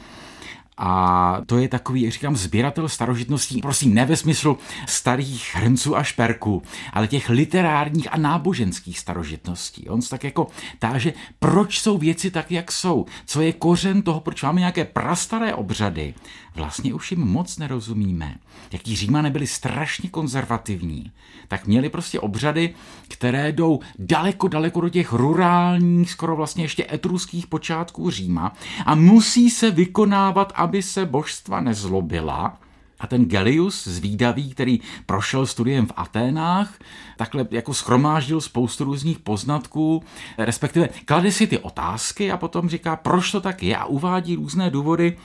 a 0.78 1.40
to 1.47 1.58
je 1.58 1.68
takový, 1.68 2.02
jak 2.02 2.12
říkám, 2.12 2.37
sběratel 2.37 2.88
starožitností, 2.88 3.61
prosím, 3.61 3.94
ne 3.94 4.06
ve 4.06 4.16
smyslu 4.16 4.58
starých 4.87 5.54
hrnců 5.54 5.97
a 5.97 6.02
šperků, 6.02 6.62
ale 6.92 7.08
těch 7.08 7.28
literárních 7.28 8.12
a 8.12 8.16
náboženských 8.16 8.99
starožitností. 8.99 9.88
On 9.88 10.02
se 10.02 10.11
tak 10.11 10.25
jako 10.25 10.47
táže, 10.78 11.12
proč 11.38 11.80
jsou 11.80 11.99
věci 11.99 12.30
tak, 12.30 12.50
jak 12.50 12.73
jsou, 12.73 13.06
co 13.26 13.40
je 13.40 13.52
kořen 13.52 14.02
toho, 14.02 14.20
proč 14.20 14.42
máme 14.42 14.61
nějaké 14.61 14.85
prastaré 14.85 15.54
obřady. 15.54 16.14
Vlastně 16.59 16.95
už 16.95 17.11
jim 17.11 17.21
moc 17.21 17.59
nerozumíme. 17.59 18.35
Jaký 18.73 18.97
římané 18.97 19.31
byli 19.31 19.47
strašně 19.47 20.09
konzervativní, 20.09 21.12
tak 21.49 21.67
měli 21.67 21.88
prostě 21.88 22.21
obřady, 22.21 22.75
které 23.09 23.53
jdou 23.53 23.81
daleko, 23.99 24.49
daleko 24.49 24.81
do 24.81 24.88
těch 24.88 25.12
rurálních, 25.12 26.11
skoro 26.11 26.37
vlastně 26.37 26.65
ještě 26.65 26.87
etruských 26.93 27.47
počátků 27.47 28.11
Říma 28.11 28.53
a 28.87 28.95
musí 28.95 29.50
se 29.50 29.71
vykonávat 29.71 30.53
aby 30.57 30.83
se 30.83 31.07
božstva 31.07 31.61
nezlobila, 31.61 32.59
a 33.00 33.07
ten 33.07 33.25
Gelius 33.25 33.88
zvídavý, 33.88 34.50
který 34.50 34.81
prošel 35.07 35.47
studiem 35.47 35.87
v 35.87 35.93
Aténách, 35.97 36.79
takhle 37.17 37.47
jako 37.50 37.75
schromáždil 37.75 38.41
spoustu 38.41 38.85
různých 38.85 39.19
poznatků, 39.19 40.03
respektive 40.38 40.88
klade 41.05 41.33
si 41.33 41.47
ty 41.47 41.59
otázky 41.59 42.33
a 42.33 42.37
potom 42.37 42.69
říká, 42.69 42.97
proč 42.97 43.33
to 43.33 43.41
tak 43.41 43.62
je 43.62 43.77
a 43.77 43.85
uvádí 43.85 44.37
různé 44.37 44.71
důvody 44.71 45.17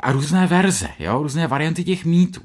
a 0.00 0.12
různé 0.12 0.46
verze, 0.46 0.88
jo, 0.98 1.22
různé 1.22 1.46
varianty 1.46 1.84
těch 1.84 2.04
mýtů. 2.04 2.40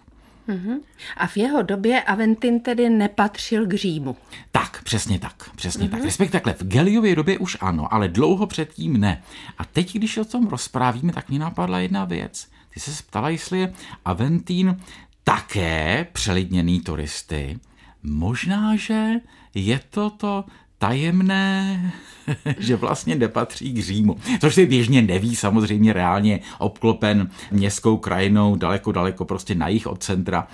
Mm-hmm. 0.49 0.77
A 1.17 1.27
v 1.27 1.37
jeho 1.37 1.61
době 1.61 2.01
Aventin 2.01 2.59
tedy 2.59 2.89
nepatřil 2.89 3.67
k 3.67 3.73
Římu. 3.73 4.15
Tak, 4.51 4.83
přesně 4.83 5.19
tak, 5.19 5.49
přesně 5.55 5.87
mm-hmm. 5.87 5.91
tak. 5.91 6.03
Respektive 6.03 6.41
takhle, 6.41 6.53
v 6.53 6.67
Geliově 6.67 7.15
době 7.15 7.37
už 7.37 7.57
ano, 7.61 7.93
ale 7.93 8.07
dlouho 8.07 8.47
předtím 8.47 8.97
ne. 8.97 9.23
A 9.57 9.65
teď, 9.65 9.93
když 9.93 10.17
o 10.17 10.25
tom 10.25 10.47
rozprávíme, 10.47 11.13
tak 11.13 11.29
mě 11.29 11.39
napadla 11.39 11.79
jedna 11.79 12.05
věc. 12.05 12.47
Ty 12.73 12.79
se 12.79 13.03
ptala, 13.03 13.29
jestli 13.29 13.59
je 13.59 13.73
Aventín 14.05 14.81
také 15.23 16.07
přelidněný 16.13 16.81
turisty. 16.81 17.59
Možná, 18.03 18.75
že 18.75 19.11
je 19.53 19.79
to 19.89 20.09
to 20.09 20.45
tajemné, 20.79 21.91
že 22.57 22.75
vlastně 22.75 23.15
nepatří 23.15 23.73
k 23.73 23.83
Římu. 23.83 24.17
Což 24.41 24.55
si 24.55 24.65
běžně 24.65 25.01
neví, 25.01 25.35
samozřejmě 25.35 25.93
reálně 25.93 26.39
obklopen 26.57 27.29
městskou 27.51 27.97
krajinou, 27.97 28.55
daleko, 28.55 28.91
daleko 28.91 29.25
prostě 29.25 29.55
na 29.55 29.67
jich 29.67 29.87
od 29.87 30.03
centra, 30.03 30.47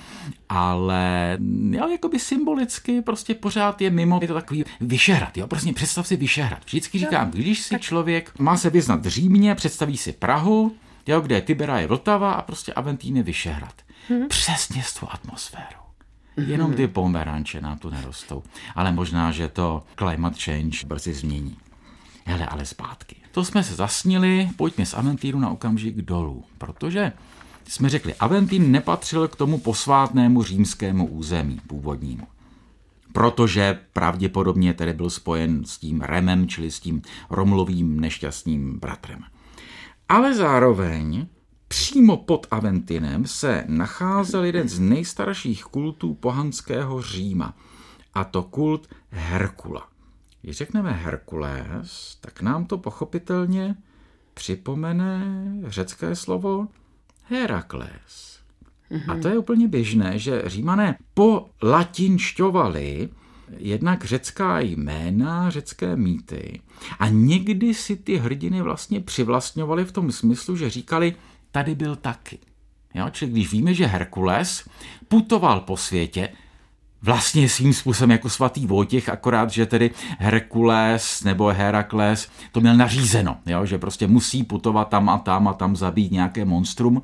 ale 0.50 1.38
jo, 1.70 1.88
jakoby 1.88 2.20
symbolicky 2.20 3.02
prostě 3.02 3.34
pořád 3.34 3.82
je 3.82 3.90
mimo, 3.90 4.20
je 4.22 4.28
to 4.28 4.34
takový 4.34 4.64
Vyšehrad, 4.82 5.38
jo, 5.38 5.48
prostě 5.48 5.74
představ 5.74 6.08
si 6.08 6.16
Vyšehrad. 6.16 6.66
Vždycky 6.66 7.00
říkám, 7.00 7.32
když 7.32 7.62
si 7.62 7.80
člověk 7.80 8.40
má 8.40 8.58
se 8.58 8.70
vyznat 8.70 9.06
v 9.06 9.10
Římě, 9.10 9.56
představí 9.56 9.98
si 9.98 10.12
Prahu, 10.12 10.76
jo, 11.08 11.22
kde 11.22 11.36
je 11.36 11.42
Tibera 11.42 11.80
je 11.80 11.88
Vltava 11.88 12.32
a 12.32 12.42
prostě 12.42 12.74
Aventín 12.74 13.18
je 13.18 13.24
Vyšehrad. 13.24 13.74
Hmm. 14.10 14.28
Přesně 14.28 14.84
s 14.84 14.94
tou 14.94 15.08
atmosférou. 15.12 15.85
Jenom 16.38 16.74
ty 16.74 16.88
pomeranče 16.88 17.62
nám 17.62 17.78
tu 17.78 17.90
nerostou. 17.90 18.44
Ale 18.76 18.92
možná, 18.92 19.32
že 19.32 19.48
to 19.48 19.84
climate 19.96 20.38
change 20.40 20.78
brzy 20.88 21.14
změní. 21.14 21.58
Hele, 22.26 22.46
ale 22.46 22.66
zpátky. 22.66 23.16
To 23.32 23.46
jsme 23.46 23.64
se 23.64 23.76
zasnili, 23.76 24.50
pojďme 24.56 24.86
z 24.86 24.94
Aventínu 24.94 25.40
na 25.40 25.50
okamžik 25.50 25.96
dolů, 25.96 26.44
protože 26.58 27.12
jsme 27.68 27.90
řekli, 27.90 28.16
Aventín 28.16 28.72
nepatřil 28.72 29.28
k 29.28 29.36
tomu 29.36 29.58
posvátnému 29.58 30.44
římskému 30.44 31.08
území 31.08 31.62
původnímu. 31.68 32.28
Protože 33.14 33.80
pravděpodobně 33.94 34.74
tedy 34.74 34.94
byl 34.94 35.10
spojen 35.10 35.66
s 35.66 35.78
tím 35.78 36.02
Remem, 36.02 36.48
čili 36.48 36.72
s 36.72 36.80
tím 36.80 37.02
Romlovým 37.30 38.00
nešťastným 38.00 38.80
bratrem. 38.80 39.24
Ale 40.10 40.34
zároveň 40.34 41.28
Přímo 41.76 42.18
pod 42.18 42.48
Aventinem 42.52 43.26
se 43.26 43.64
nacházel 43.68 44.44
jeden 44.44 44.70
z 44.70 44.80
nejstarších 44.80 45.64
kultů 45.64 46.14
pohanského 46.14 47.02
Říma, 47.02 47.54
a 48.14 48.24
to 48.24 48.44
kult 48.44 48.88
Herkula. 49.10 49.88
Když 50.42 50.58
řekneme 50.58 50.92
Herkules, 50.92 52.18
tak 52.22 52.42
nám 52.42 52.66
to 52.66 52.78
pochopitelně 52.78 53.76
připomene 54.34 55.24
řecké 55.68 56.16
slovo 56.16 56.68
Herakles. 57.24 58.40
A 59.08 59.18
to 59.18 59.28
je 59.28 59.38
úplně 59.38 59.68
běžné, 59.68 60.20
že 60.20 60.44
římané 60.46 60.98
polatinšťovali 61.14 63.10
jednak 63.58 64.06
řecká 64.06 64.60
jména, 64.60 65.50
řecké 65.50 65.96
mýty 65.96 66.62
a 67.00 67.10
někdy 67.10 67.74
si 67.74 67.96
ty 67.96 68.16
hrdiny 68.16 68.62
vlastně 68.62 69.00
přivlastňovali 69.00 69.86
v 69.86 69.92
tom 69.92 70.12
smyslu, 70.12 70.56
že 70.56 70.70
říkali 70.70 71.16
tady 71.56 71.76
byl 71.76 71.96
taky. 71.96 72.40
Jo? 72.94 73.10
Čili 73.10 73.32
když 73.32 73.52
víme, 73.52 73.74
že 73.74 73.86
Herkules 73.86 74.70
putoval 75.08 75.60
po 75.60 75.78
světě, 75.78 76.30
vlastně 77.02 77.50
svým 77.50 77.74
způsobem 77.74 78.12
jako 78.12 78.30
svatý 78.30 78.68
Vojtěch, 78.68 79.10
akorát, 79.10 79.50
že 79.50 79.66
tedy 79.66 79.92
Herkules 80.20 81.24
nebo 81.24 81.48
Herakles 81.48 82.30
to 82.52 82.62
měl 82.62 82.78
nařízeno, 82.78 83.38
jo? 83.46 83.66
že 83.66 83.78
prostě 83.78 84.08
musí 84.08 84.44
putovat 84.44 84.90
tam 84.90 85.10
a 85.10 85.18
tam 85.18 85.48
a 85.48 85.54
tam 85.54 85.76
zabít 85.76 86.12
nějaké 86.12 86.46
monstrum, 86.46 87.02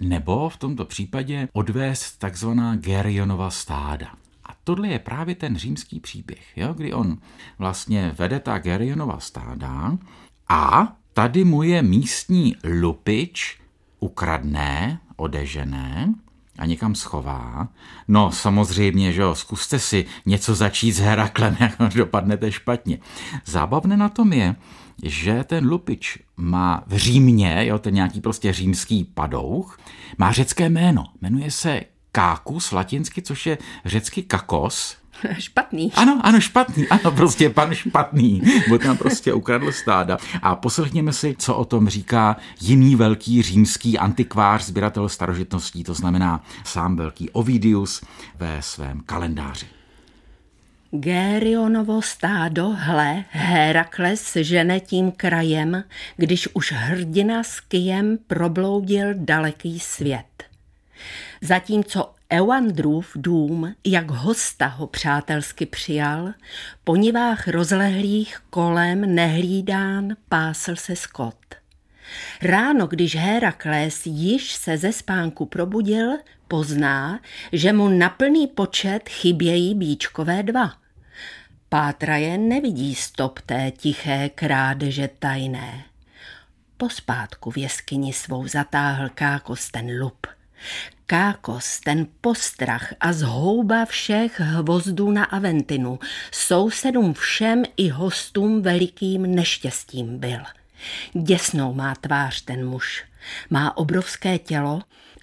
nebo 0.00 0.48
v 0.48 0.56
tomto 0.56 0.84
případě 0.84 1.48
odvést 1.52 2.18
takzvaná 2.18 2.76
Gerionova 2.76 3.50
stáda. 3.50 4.06
A 4.44 4.54
tohle 4.64 4.88
je 4.88 4.98
právě 4.98 5.34
ten 5.34 5.56
římský 5.56 6.00
příběh, 6.00 6.46
jo? 6.56 6.74
kdy 6.74 6.92
on 6.92 7.18
vlastně 7.58 8.14
vede 8.18 8.40
ta 8.40 8.58
Gerionova 8.58 9.20
stáda 9.20 9.98
a 10.48 10.92
tady 11.12 11.44
mu 11.44 11.62
je 11.62 11.82
místní 11.82 12.56
lupič 12.80 13.59
ukradne, 14.00 15.00
odežené 15.16 16.14
a 16.58 16.66
někam 16.66 16.94
schová. 16.94 17.68
No 18.08 18.32
samozřejmě, 18.32 19.12
že 19.12 19.22
jo, 19.22 19.34
zkuste 19.34 19.78
si 19.78 20.06
něco 20.26 20.54
začít 20.54 20.92
s 20.92 20.98
Heraklem, 20.98 21.56
jak 21.60 21.94
dopadnete 21.94 22.52
špatně. 22.52 22.98
Zábavné 23.44 23.96
na 23.96 24.08
tom 24.08 24.32
je, 24.32 24.56
že 25.02 25.44
ten 25.44 25.68
lupič 25.68 26.18
má 26.36 26.84
v 26.86 26.96
Římě, 26.96 27.66
jo, 27.66 27.78
ten 27.78 27.94
nějaký 27.94 28.20
prostě 28.20 28.52
římský 28.52 29.04
padouch, 29.04 29.78
má 30.18 30.32
řecké 30.32 30.68
jméno. 30.68 31.04
Jmenuje 31.20 31.50
se 31.50 31.80
Kákus 32.12 32.72
latinsky, 32.72 33.22
což 33.22 33.46
je 33.46 33.58
řecky 33.84 34.22
kakos, 34.22 34.96
Špatný. 35.38 35.92
Ano, 35.94 36.20
ano, 36.22 36.40
špatný, 36.40 36.88
ano, 36.88 37.10
prostě 37.10 37.50
pan 37.50 37.74
špatný, 37.74 38.42
bo 38.68 38.78
tam 38.78 38.96
prostě 38.96 39.32
ukradl 39.32 39.72
stáda. 39.72 40.18
A 40.42 40.56
poslechněme 40.56 41.12
si, 41.12 41.34
co 41.38 41.54
o 41.54 41.64
tom 41.64 41.88
říká 41.88 42.36
jiný 42.60 42.96
velký 42.96 43.42
římský 43.42 43.98
antikvář, 43.98 44.64
sběratel 44.64 45.08
starožitností, 45.08 45.84
to 45.84 45.94
znamená 45.94 46.44
sám 46.64 46.96
velký 46.96 47.30
Ovidius 47.30 48.00
ve 48.38 48.62
svém 48.62 49.00
kalendáři. 49.06 49.66
Gérionovo 50.92 52.02
stádo, 52.02 52.68
hle, 52.68 53.24
Herakles 53.30 54.36
žene 54.36 54.80
tím 54.80 55.12
krajem, 55.12 55.84
když 56.16 56.48
už 56.54 56.72
hrdina 56.72 57.42
s 57.42 57.60
kyjem 57.60 58.18
probloudil 58.26 59.06
daleký 59.14 59.80
svět. 59.80 60.44
Zatímco 61.40 62.14
Euandrův 62.32 63.12
dům, 63.16 63.74
jak 63.86 64.10
hosta 64.10 64.66
ho 64.66 64.86
přátelsky 64.86 65.66
přijal, 65.66 66.32
po 66.84 66.96
nivách 66.96 67.48
rozlehlých 67.48 68.38
kolem 68.50 69.14
nehlídán 69.14 70.16
pásl 70.28 70.76
se 70.76 70.96
skot. 70.96 71.34
Ráno, 72.42 72.86
když 72.86 73.16
Herakles 73.16 74.06
již 74.06 74.52
se 74.52 74.78
ze 74.78 74.92
spánku 74.92 75.46
probudil, 75.46 76.10
pozná, 76.48 77.20
že 77.52 77.72
mu 77.72 77.88
na 77.88 78.08
plný 78.08 78.46
počet 78.46 79.08
chybějí 79.08 79.74
bíčkové 79.74 80.42
dva. 80.42 80.72
Pátraje 81.68 82.38
nevidí 82.38 82.94
stop 82.94 83.40
té 83.40 83.70
tiché 83.70 84.30
krádeže 84.34 85.08
tajné. 85.18 85.84
Pospátku 86.76 87.50
v 87.50 87.56
jeskyni 87.56 88.12
svou 88.12 88.48
zatáhl 88.48 89.08
kákos 89.14 89.70
ten 89.70 90.00
lup. 90.00 90.26
Kákos, 91.10 91.80
ten 91.80 92.06
postrach 92.20 92.94
a 93.00 93.12
zhouba 93.12 93.84
všech 93.84 94.40
hvozdů 94.40 95.10
na 95.10 95.24
Aventinu, 95.24 95.98
sousedům 96.32 97.14
všem 97.14 97.62
i 97.76 97.88
hostům 97.88 98.62
velikým 98.62 99.34
neštěstím 99.34 100.18
byl. 100.18 100.38
Děsnou 101.12 101.74
má 101.74 101.94
tvář 101.94 102.42
ten 102.42 102.68
muž, 102.68 103.04
má 103.50 103.76
obrovské 103.76 104.38
tělo 104.38 104.82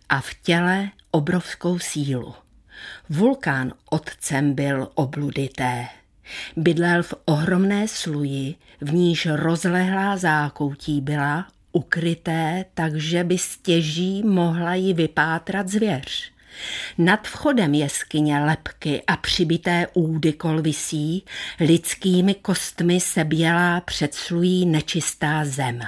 a 0.09 0.21
v 0.21 0.33
těle 0.41 0.89
obrovskou 1.11 1.79
sílu. 1.79 2.35
Vulkán 3.09 3.73
otcem 3.89 4.53
byl 4.53 4.91
obludité. 4.95 5.87
Bydlel 6.57 7.03
v 7.03 7.13
ohromné 7.25 7.87
sluji, 7.87 8.55
v 8.81 8.93
níž 8.93 9.27
rozlehlá 9.31 10.17
zákoutí 10.17 11.01
byla 11.01 11.47
ukryté, 11.77 12.65
takže 12.73 13.23
by 13.23 13.37
stěží 13.37 14.23
mohla 14.23 14.75
ji 14.75 14.93
vypátrat 14.93 15.69
zvěř. 15.69 16.31
Nad 16.97 17.27
vchodem 17.27 17.73
jeskyně 17.73 18.39
lepky 18.39 19.03
a 19.07 19.17
přibité 19.17 19.87
údy 19.93 20.33
kolvisí, 20.33 21.25
lidskými 21.59 22.33
kostmi 22.33 22.99
se 22.99 23.23
bělá 23.23 23.81
předslují 23.81 24.65
nečistá 24.65 25.45
zem. 25.45 25.79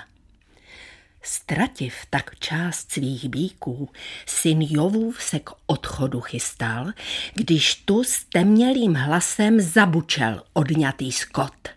Strativ 1.21 1.95
tak 2.09 2.39
část 2.39 2.91
svých 2.91 3.29
bíků, 3.29 3.89
syn 4.25 4.61
Jovův 4.61 5.23
se 5.23 5.39
k 5.39 5.49
odchodu 5.65 6.21
chystal, 6.21 6.91
když 7.33 7.75
tu 7.75 8.03
s 8.03 8.25
temnělým 8.25 8.93
hlasem 8.93 9.61
zabučel 9.61 10.43
odňatý 10.53 11.11
skot. 11.11 11.69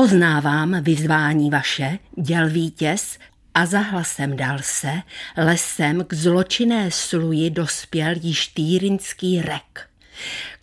Poznávám 0.00 0.82
vyzvání 0.82 1.50
vaše, 1.50 1.98
děl 2.16 2.50
vítěz, 2.50 3.18
a 3.54 3.66
za 3.66 3.78
hlasem 3.78 4.36
dal 4.36 4.58
se, 4.62 5.02
lesem 5.36 6.04
k 6.04 6.14
zločinné 6.14 6.90
sluji 6.90 7.50
dospěl 7.50 8.14
již 8.20 8.46
týrinský 8.46 9.42
rek. 9.42 9.88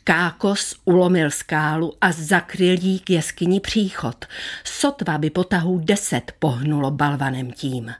Kákos 0.03 0.75
ulomil 0.85 1.31
skálu 1.31 1.93
a 2.01 2.11
zakryl 2.11 2.77
jí 2.81 2.99
k 2.99 3.09
jeskyni 3.09 3.59
příchod. 3.59 4.25
Sotva 4.63 5.17
by 5.17 5.29
potahu 5.29 5.79
deset 5.79 6.31
pohnulo 6.39 6.91
balvanem 6.91 7.51
tím. 7.51 7.93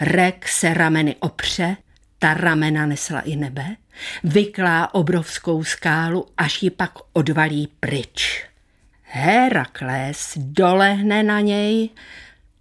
Rek 0.00 0.48
se 0.48 0.74
rameny 0.74 1.16
opře, 1.20 1.76
ta 2.18 2.34
ramena 2.34 2.86
nesla 2.86 3.20
i 3.20 3.36
nebe, 3.36 3.76
vyklá 4.24 4.94
obrovskou 4.94 5.64
skálu, 5.64 6.26
až 6.36 6.62
ji 6.62 6.70
pak 6.70 6.92
odvalí 7.12 7.68
pryč. 7.80 8.46
Herakles 9.08 10.32
dolehne 10.36 11.22
na 11.22 11.40
něj 11.40 11.90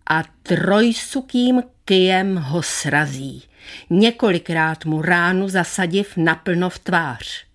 a 0.09 0.23
trojsukým 0.43 1.63
kyjem 1.85 2.35
ho 2.35 2.63
srazí. 2.63 3.43
Několikrát 3.89 4.85
mu 4.85 5.01
ránu 5.01 5.49
zasadiv 5.49 6.17
naplno 6.17 6.69
v 6.69 6.79
tvář. 6.79 7.45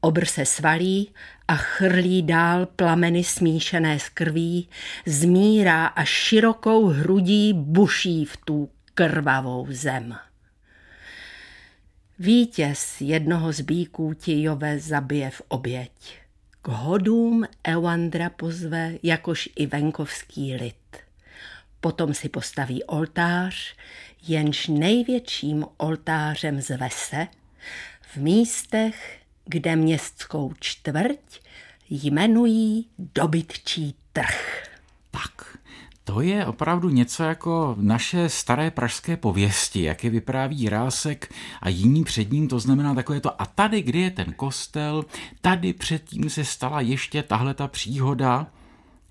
Obr 0.00 0.24
se 0.24 0.44
svalí 0.44 1.10
a 1.48 1.56
chrlí 1.56 2.22
dál 2.22 2.66
plameny 2.66 3.24
smíšené 3.24 3.98
s 3.98 4.08
krví, 4.08 4.68
zmírá 5.06 5.86
a 5.86 6.04
širokou 6.04 6.86
hrudí 6.86 7.52
buší 7.52 8.24
v 8.24 8.36
tu 8.36 8.70
krvavou 8.94 9.66
zem. 9.70 10.16
Vítěz 12.18 13.00
jednoho 13.00 13.52
z 13.52 13.60
bíků 13.60 14.14
ti 14.14 14.42
Jove 14.42 14.78
zabije 14.78 15.30
v 15.30 15.42
oběť. 15.48 16.21
K 16.64 16.68
hodům 16.68 17.44
Euandra 17.68 18.30
pozve, 18.30 18.94
jakož 19.02 19.48
i 19.56 19.66
venkovský 19.66 20.54
lid. 20.54 20.96
Potom 21.80 22.14
si 22.14 22.28
postaví 22.28 22.84
oltář, 22.84 23.76
jenž 24.22 24.66
největším 24.68 25.66
oltářem 25.76 26.60
zve 26.60 26.88
se, 26.92 27.26
v 28.00 28.16
místech, 28.16 29.20
kde 29.44 29.76
městskou 29.76 30.52
čtvrť 30.60 31.40
jmenují 31.90 32.88
dobytčí 32.98 33.94
trh. 34.12 34.68
Tak, 35.10 35.58
to 36.04 36.20
je 36.20 36.46
opravdu 36.46 36.88
něco 36.88 37.22
jako 37.22 37.76
naše 37.78 38.28
staré 38.28 38.70
pražské 38.70 39.16
pověsti, 39.16 39.82
jak 39.82 40.04
je 40.04 40.10
vypráví 40.10 40.68
Rásek 40.68 41.34
a 41.60 41.68
jiní 41.68 42.04
před 42.04 42.32
ním, 42.32 42.48
to 42.48 42.58
znamená 42.58 42.94
takové 42.94 43.20
to 43.20 43.42
a 43.42 43.46
tady, 43.46 43.82
kde 43.82 43.98
je 43.98 44.10
ten 44.10 44.32
kostel, 44.32 45.04
tady 45.40 45.72
předtím 45.72 46.30
se 46.30 46.44
stala 46.44 46.80
ještě 46.80 47.22
tahle 47.22 47.54
ta 47.54 47.68
příhoda, 47.68 48.46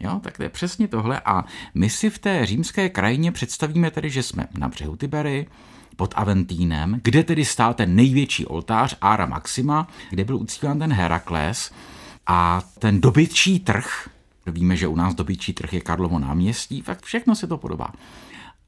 Jo, 0.04 0.19
tak 0.23 0.38
to 0.38 0.43
je 0.43 0.49
přesně 0.49 0.88
tohle. 0.88 1.21
A 1.25 1.43
my 1.73 1.89
si 1.89 2.10
v 2.10 2.19
té 2.19 2.45
římské 2.45 2.89
krajině 2.89 3.32
představíme 3.32 3.91
tedy, 3.91 4.10
že 4.10 4.23
jsme 4.23 4.47
na 4.58 4.69
břehu 4.69 4.95
Tibery, 4.95 5.47
pod 5.95 6.13
Aventínem, 6.17 6.99
kde 7.04 7.23
tedy 7.23 7.45
stál 7.45 7.73
ten 7.73 7.95
největší 7.95 8.45
oltář 8.45 8.97
Ára 9.01 9.25
Maxima, 9.25 9.88
kde 10.10 10.23
byl 10.23 10.38
uctíván 10.38 10.80
ten 10.80 10.93
Herakles. 10.93 11.71
A 12.27 12.62
ten 12.80 13.01
dobytčí 13.01 13.60
trh, 13.60 14.10
Víme, 14.47 14.75
že 14.75 14.88
u 14.88 14.95
nás 14.95 15.15
dobytčí 15.15 15.54
trh 15.54 15.73
je 15.73 15.82
Karlovo 15.82 16.19
náměstí, 16.19 16.82
fakt 16.82 17.04
všechno 17.04 17.36
se 17.36 17.47
to 17.47 17.58
podobá. 17.58 17.88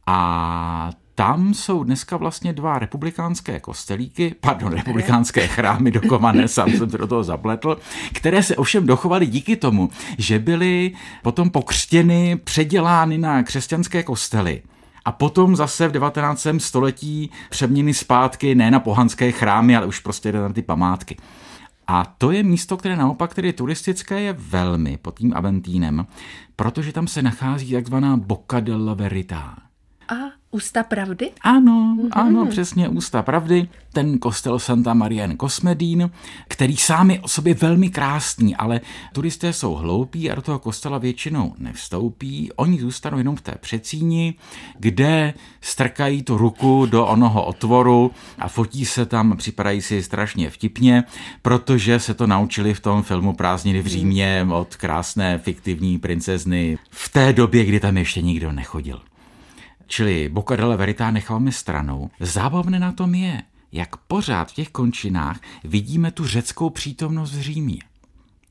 A 0.08 0.92
tam 1.16 1.54
jsou 1.54 1.84
dneska 1.84 2.18
vlastně 2.18 2.54
dva 2.54 2.80
republikánské 2.80 3.60
kostelíky, 3.60 4.36
pardon, 4.40 4.74
republikánské 4.74 5.48
chrámy 5.48 5.92
dokované, 5.92 6.48
sám 6.48 6.70
jsem 6.70 6.90
se 6.90 6.98
do 6.98 7.08
toho 7.08 7.24
zapletl, 7.24 7.78
které 8.14 8.44
se 8.44 8.56
ovšem 8.56 8.86
dochovaly 8.86 9.26
díky 9.26 9.56
tomu, 9.56 9.90
že 10.18 10.40
byly 10.40 10.92
potom 11.22 11.50
pokřtěny, 11.50 12.40
předělány 12.44 13.18
na 13.18 13.44
křesťanské 13.44 14.04
kostely. 14.04 14.62
A 15.06 15.12
potom 15.12 15.56
zase 15.56 15.88
v 15.88 15.92
19. 15.92 16.48
století 16.58 17.32
přeměny 17.50 17.94
zpátky 17.94 18.56
ne 18.56 18.72
na 18.72 18.80
pohanské 18.80 19.32
chrámy, 19.32 19.76
ale 19.76 19.86
už 19.86 20.00
prostě 20.00 20.32
na 20.32 20.54
ty 20.54 20.62
památky. 20.62 21.18
A 21.88 22.06
to 22.18 22.32
je 22.32 22.44
místo, 22.44 22.78
které 22.78 22.96
naopak 22.96 23.34
tedy 23.34 23.54
turistické 23.54 24.22
je 24.22 24.34
velmi 24.34 24.98
pod 24.98 25.20
tím 25.20 25.34
Aventínem, 25.36 26.08
protože 26.56 26.94
tam 26.94 27.08
se 27.08 27.22
nachází 27.22 27.72
takzvaná 27.74 28.18
Bocca 28.18 28.60
della 28.60 28.94
Verità. 28.94 29.63
A 30.10 30.44
Ústa 30.54 30.84
pravdy? 30.84 31.32
Ano, 31.42 31.98
mm-hmm. 31.98 32.10
ano, 32.12 32.46
přesně 32.46 32.90
Ústa 32.90 33.22
pravdy. 33.22 33.68
Ten 33.94 34.20
kostel 34.20 34.60
Santa 34.60 34.94
Maria 34.94 35.26
in 35.26 35.38
Cosmedin, 35.38 36.10
který 36.48 36.78
sám 36.78 37.12
je 37.12 37.22
o 37.22 37.28
sobě 37.28 37.54
velmi 37.54 37.90
krásný, 37.90 38.56
ale 38.56 38.82
turisté 39.14 39.54
jsou 39.54 39.74
hloupí 39.74 40.32
a 40.32 40.36
do 40.36 40.42
toho 40.42 40.60
kostela 40.60 40.98
většinou 40.98 41.56
nevstoupí. 41.58 42.52
Oni 42.56 42.80
zůstanou 42.80 43.18
jenom 43.18 43.36
v 43.36 43.42
té 43.42 43.52
přecíni, 43.60 44.34
kde 44.80 45.34
strkají 45.62 46.24
tu 46.24 46.38
ruku 46.38 46.86
do 46.86 47.08
onoho 47.08 47.46
otvoru 47.46 48.12
a 48.40 48.48
fotí 48.48 48.86
se 48.86 49.06
tam, 49.06 49.38
připadají 49.38 49.82
si 49.82 50.04
strašně 50.04 50.50
vtipně, 50.50 51.04
protože 51.42 52.00
se 52.00 52.14
to 52.14 52.28
naučili 52.28 52.74
v 52.74 52.80
tom 52.80 53.04
filmu 53.04 53.34
Prázdniny 53.34 53.82
v 53.82 53.88
Římě 53.88 54.48
od 54.54 54.76
krásné 54.76 55.38
fiktivní 55.38 56.00
princezny 56.00 56.78
v 56.90 57.10
té 57.10 57.34
době, 57.34 57.66
kdy 57.66 57.80
tam 57.80 57.98
ještě 57.98 58.22
nikdo 58.22 58.52
nechodil. 58.52 59.02
Čili 59.94 60.30
Boca 60.30 60.56
della 60.56 60.76
Verita 60.76 61.12
necháváme 61.12 61.52
stranou. 61.52 62.10
Zábavné 62.20 62.80
na 62.80 62.92
tom 62.92 63.16
je, 63.16 63.42
jak 63.72 63.98
pořád 63.98 64.52
v 64.52 64.54
těch 64.54 64.70
končinách 64.70 65.40
vidíme 65.64 66.12
tu 66.12 66.28
řeckou 66.28 66.70
přítomnost 66.70 67.36
v 67.36 67.42
Římě. 67.42 67.80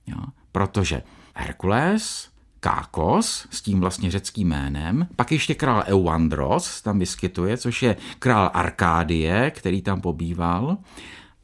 Jo? 0.06 0.16
Protože 0.52 1.02
Herkules, 1.34 2.28
Kákos 2.60 3.46
s 3.50 3.62
tím 3.62 3.80
vlastně 3.80 4.10
řeckým 4.10 4.48
jménem, 4.48 5.08
pak 5.16 5.32
ještě 5.32 5.54
král 5.54 5.84
Euandros 5.86 6.82
tam 6.82 6.98
vyskytuje, 6.98 7.56
což 7.56 7.82
je 7.82 7.96
král 8.18 8.50
Arkádie, 8.54 9.50
který 9.50 9.82
tam 9.82 10.00
pobýval. 10.00 10.78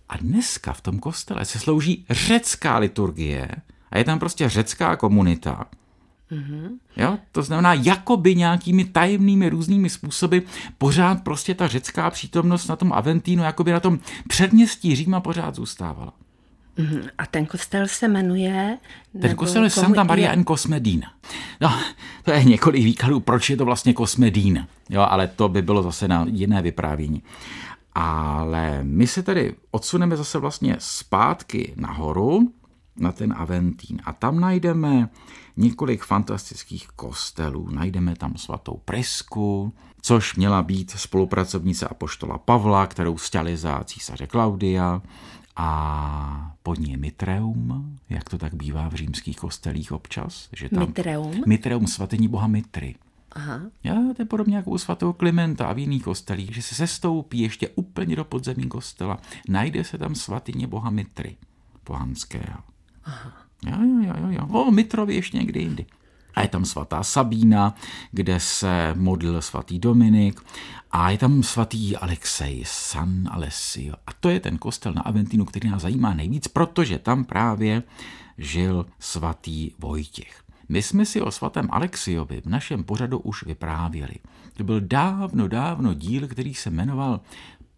A 0.09 0.17
dneska 0.17 0.73
v 0.73 0.81
tom 0.81 0.99
kostele 0.99 1.45
se 1.45 1.59
slouží 1.59 2.07
řecká 2.11 2.79
liturgie 2.79 3.49
a 3.91 3.99
je 3.99 4.05
tam 4.05 4.19
prostě 4.19 4.49
řecká 4.49 4.97
komunita. 4.97 5.67
Mm-hmm. 6.33 6.69
Jo? 6.97 7.19
To 7.33 7.43
znamená, 7.43 7.75
jakoby 7.75 8.35
nějakými 8.35 8.85
tajemnými 8.85 9.49
různými 9.49 9.91
způsoby 9.91 10.39
pořád 10.79 11.23
prostě 11.23 11.55
ta 11.55 11.69
řecká 11.69 12.11
přítomnost 12.11 12.69
na 12.69 12.77
tom 12.77 12.93
Aventínu, 12.93 13.43
jakoby 13.43 13.73
na 13.73 13.81
tom 13.81 13.99
předměstí 14.29 14.97
Říma 14.97 15.21
pořád 15.21 15.55
zůstávala. 15.55 16.13
Mm-hmm. 16.79 17.09
A 17.19 17.27
ten 17.27 17.47
kostel 17.47 17.89
se 17.89 18.09
jmenuje? 18.09 18.79
Ten 19.21 19.37
kostel 19.37 19.65
je 19.65 19.71
Santa 19.71 20.05
Maria 20.05 20.33
in 20.33 20.45
Cosmedina. 20.45 21.13
No, 21.61 21.73
to 22.25 22.31
je 22.31 22.45
několik 22.45 22.85
výkladů, 22.85 23.21
proč 23.21 23.51
je 23.51 23.57
to 23.57 23.65
vlastně 23.65 23.95
Cosmedina. 23.95 24.69
Jo, 24.91 25.07
ale 25.09 25.27
to 25.27 25.49
by 25.49 25.63
bylo 25.63 25.83
zase 25.83 26.09
na 26.09 26.27
jiné 26.31 26.63
vyprávění. 26.63 27.23
Ale 27.95 28.81
my 28.83 29.07
se 29.07 29.23
tedy 29.23 29.55
odsuneme 29.71 30.17
zase 30.17 30.39
vlastně 30.39 30.77
zpátky 30.79 31.73
nahoru 31.77 32.53
na 32.97 33.13
ten 33.13 33.35
Aventín 33.37 33.99
a 34.05 34.13
tam 34.13 34.41
najdeme 34.41 35.09
několik 35.59 36.05
fantastických 36.05 36.89
kostelů. 36.89 37.71
Najdeme 37.71 38.17
tam 38.17 38.37
svatou 38.37 38.81
Prisku, 38.85 39.75
což 40.03 40.37
měla 40.37 40.63
být 40.63 40.91
spolupracovnice 40.91 41.89
apoštola 41.89 42.39
Pavla, 42.39 42.87
kterou 42.87 43.19
stěli 43.19 43.57
za 43.57 43.85
císaře 43.85 44.27
Klaudia 44.27 45.03
a 45.57 46.55
pod 46.63 46.79
ní 46.79 46.91
je 46.91 46.97
Mitreum, 46.97 47.99
jak 48.11 48.29
to 48.29 48.39
tak 48.39 48.55
bývá 48.55 48.89
v 48.89 48.95
římských 48.95 49.37
kostelích 49.37 49.93
občas. 49.93 50.49
Že 50.53 50.69
tam 50.69 50.87
Mitreum? 50.87 51.43
Mitreum, 51.47 51.87
svatyní 51.87 52.29
boha 52.29 52.47
Mitry. 52.47 52.95
Aha. 53.33 53.61
Já, 53.85 53.95
to 53.95 54.23
je 54.23 54.27
podobně 54.27 54.57
jako 54.57 54.71
u 54.71 54.79
svatého 54.79 55.13
Klimenta 55.13 55.67
a 55.67 55.73
v 55.73 55.79
jiných 55.79 56.03
kostelích, 56.03 56.55
že 56.55 56.63
se 56.63 56.75
sestoupí 56.75 57.41
ještě 57.41 57.69
úplně 57.69 58.17
do 58.17 58.25
podzemí 58.25 58.69
kostela. 58.69 59.19
Najde 59.49 59.85
se 59.85 59.99
tam 59.99 60.15
svatyně 60.15 60.67
boha 60.67 60.91
Mitry 60.91 61.37
pohanského. 61.85 62.59
Aha. 63.05 63.48
Jo, 63.67 63.77
jo, 63.81 64.15
jo, 64.21 64.29
jo. 64.31 64.47
O 64.47 64.71
Mitrovi 64.71 65.15
ještě 65.15 65.39
někdy 65.39 65.61
jindy. 65.61 65.87
A 66.35 66.43
je 66.43 66.49
tam 66.49 66.65
svatá 66.65 67.03
Sabína, 67.03 67.75
kde 68.13 68.41
se 68.41 68.95
modlil 68.97 69.43
svatý 69.43 69.79
Dominik 69.79 70.41
a 70.91 71.11
je 71.11 71.19
tam 71.19 71.43
svatý 71.43 71.97
Alexej, 71.97 72.63
San 72.67 73.29
Alessio. 73.31 73.95
A 74.07 74.13
to 74.21 74.31
je 74.31 74.41
ten 74.41 74.59
kostel 74.59 74.93
na 74.93 75.03
Aventinu, 75.03 75.45
který 75.45 75.69
nás 75.71 75.83
zajímá 75.83 76.15
nejvíc, 76.15 76.49
protože 76.49 76.99
tam 76.99 77.25
právě 77.25 77.83
žil 78.39 78.87
svatý 78.99 79.71
Vojtěch. 79.79 80.43
My 80.69 80.83
jsme 80.83 81.07
si 81.07 81.21
o 81.21 81.31
svatém 81.31 81.69
Alexiovi 81.71 82.41
v 82.41 82.47
našem 82.47 82.85
pořadu 82.85 83.19
už 83.19 83.45
vyprávěli. 83.47 84.15
To 84.57 84.65
byl 84.65 84.81
dávno, 84.81 85.49
dávno 85.49 85.95
díl, 85.95 86.29
který 86.29 86.55
se 86.55 86.71
jmenoval 86.71 87.21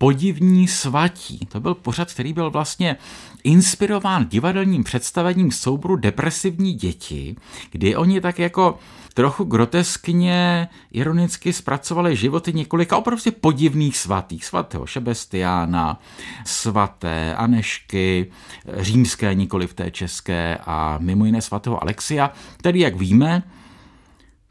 Podivní 0.02 0.68
svatí. 0.68 1.38
To 1.38 1.60
byl 1.60 1.74
pořad, 1.74 2.12
který 2.12 2.32
byl 2.32 2.50
vlastně 2.50 2.96
inspirován 3.44 4.26
divadelním 4.28 4.84
představením 4.84 5.52
souboru 5.52 5.96
Depresivní 5.96 6.74
děti, 6.74 7.36
kdy 7.70 7.96
oni 7.96 8.20
tak 8.20 8.38
jako 8.38 8.78
trochu 9.14 9.44
groteskně, 9.44 10.68
ironicky 10.92 11.52
zpracovali 11.52 12.16
životy 12.16 12.52
několika 12.52 12.96
opravdu 12.96 13.22
podivných 13.40 13.96
svatých. 13.96 14.44
Svatého 14.44 14.86
Šebestiána, 14.86 16.00
svaté 16.46 17.34
Anešky, 17.34 18.30
římské 18.76 19.34
nikoli 19.34 19.66
v 19.66 19.74
té 19.74 19.90
české 19.90 20.58
a 20.66 20.98
mimo 21.00 21.24
jiné 21.24 21.42
svatého 21.42 21.82
Alexia, 21.82 22.32
který, 22.56 22.80
jak 22.80 22.96
víme, 22.96 23.42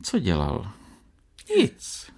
co 0.04 0.20
dělal? 0.20 0.72
Nic. 1.58 2.10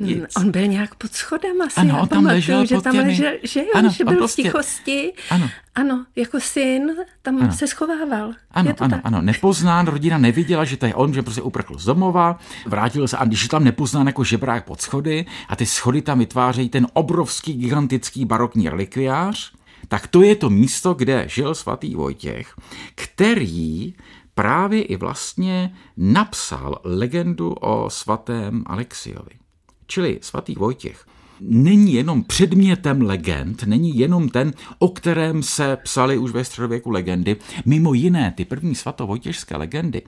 Nic. 0.00 0.24
On 0.36 0.50
byl 0.50 0.66
nějak 0.66 0.94
pod 0.94 1.12
schodem 1.12 1.62
asi. 1.62 1.80
Ano, 1.80 2.00
on 2.02 2.08
tam 2.08 2.18
pamatuju, 2.18 2.34
ležel 2.34 2.66
že 2.66 2.74
pod 2.74 2.84
tam 2.84 2.92
těmi... 2.92 3.08
ležel, 3.08 3.32
že 3.42 3.60
jo, 3.60 3.66
ano, 3.74 3.90
že 3.90 4.04
byl 4.04 4.16
prostě... 4.16 4.42
v 4.42 4.44
tichosti. 4.44 5.12
Ano. 5.30 5.50
Ano, 5.74 6.06
jako 6.16 6.40
syn 6.40 6.90
tam 7.22 7.42
ano. 7.42 7.52
se 7.52 7.66
schovával. 7.66 8.32
Ano, 8.50 8.70
je 8.70 8.74
to 8.74 8.84
ano, 8.84 8.96
tak? 8.96 9.00
ano, 9.04 9.22
nepoznán, 9.22 9.86
rodina 9.86 10.18
neviděla, 10.18 10.64
že 10.64 10.76
to 10.76 10.86
je 10.86 10.94
on, 10.94 11.14
že 11.14 11.22
prostě 11.22 11.42
uprchl 11.42 11.78
z 11.78 11.84
domova, 11.84 12.38
vrátil 12.66 13.08
se 13.08 13.16
a 13.16 13.24
když 13.24 13.42
je 13.42 13.48
tam 13.48 13.64
nepoznán 13.64 14.06
jako 14.06 14.24
žebrák 14.24 14.64
pod 14.64 14.80
schody 14.80 15.26
a 15.48 15.56
ty 15.56 15.66
schody 15.66 16.02
tam 16.02 16.18
vytvářejí 16.18 16.68
ten 16.68 16.86
obrovský, 16.92 17.54
gigantický 17.54 18.24
barokní 18.24 18.68
relikviář, 18.68 19.52
tak 19.88 20.06
to 20.06 20.22
je 20.22 20.36
to 20.36 20.50
místo, 20.50 20.94
kde 20.94 21.24
žil 21.28 21.54
svatý 21.54 21.94
Vojtěch, 21.94 22.54
který 22.94 23.94
právě 24.34 24.82
i 24.82 24.96
vlastně 24.96 25.76
napsal 25.96 26.80
legendu 26.84 27.52
o 27.52 27.90
svatém 27.90 28.64
Alexiovi. 28.66 29.45
Čili 29.86 30.18
svatý 30.22 30.54
Vojtěch 30.54 31.06
není 31.40 31.92
jenom 31.92 32.24
předmětem 32.24 33.02
legend, 33.02 33.62
není 33.62 33.98
jenom 33.98 34.28
ten, 34.28 34.52
o 34.78 34.88
kterém 34.88 35.42
se 35.42 35.76
psali 35.76 36.18
už 36.18 36.30
ve 36.30 36.44
středověku 36.44 36.90
legendy. 36.90 37.36
Mimo 37.64 37.94
jiné, 37.94 38.32
ty 38.36 38.44
první 38.44 38.74
svatovojtěžské 38.74 39.56
legendy 39.56 40.02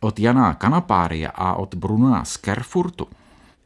od 0.00 0.18
Jana 0.18 0.54
Kanapária 0.54 1.30
a 1.30 1.54
od 1.54 1.74
Bruna 1.74 2.24
z 2.24 2.36
Kerfurtu 2.36 3.06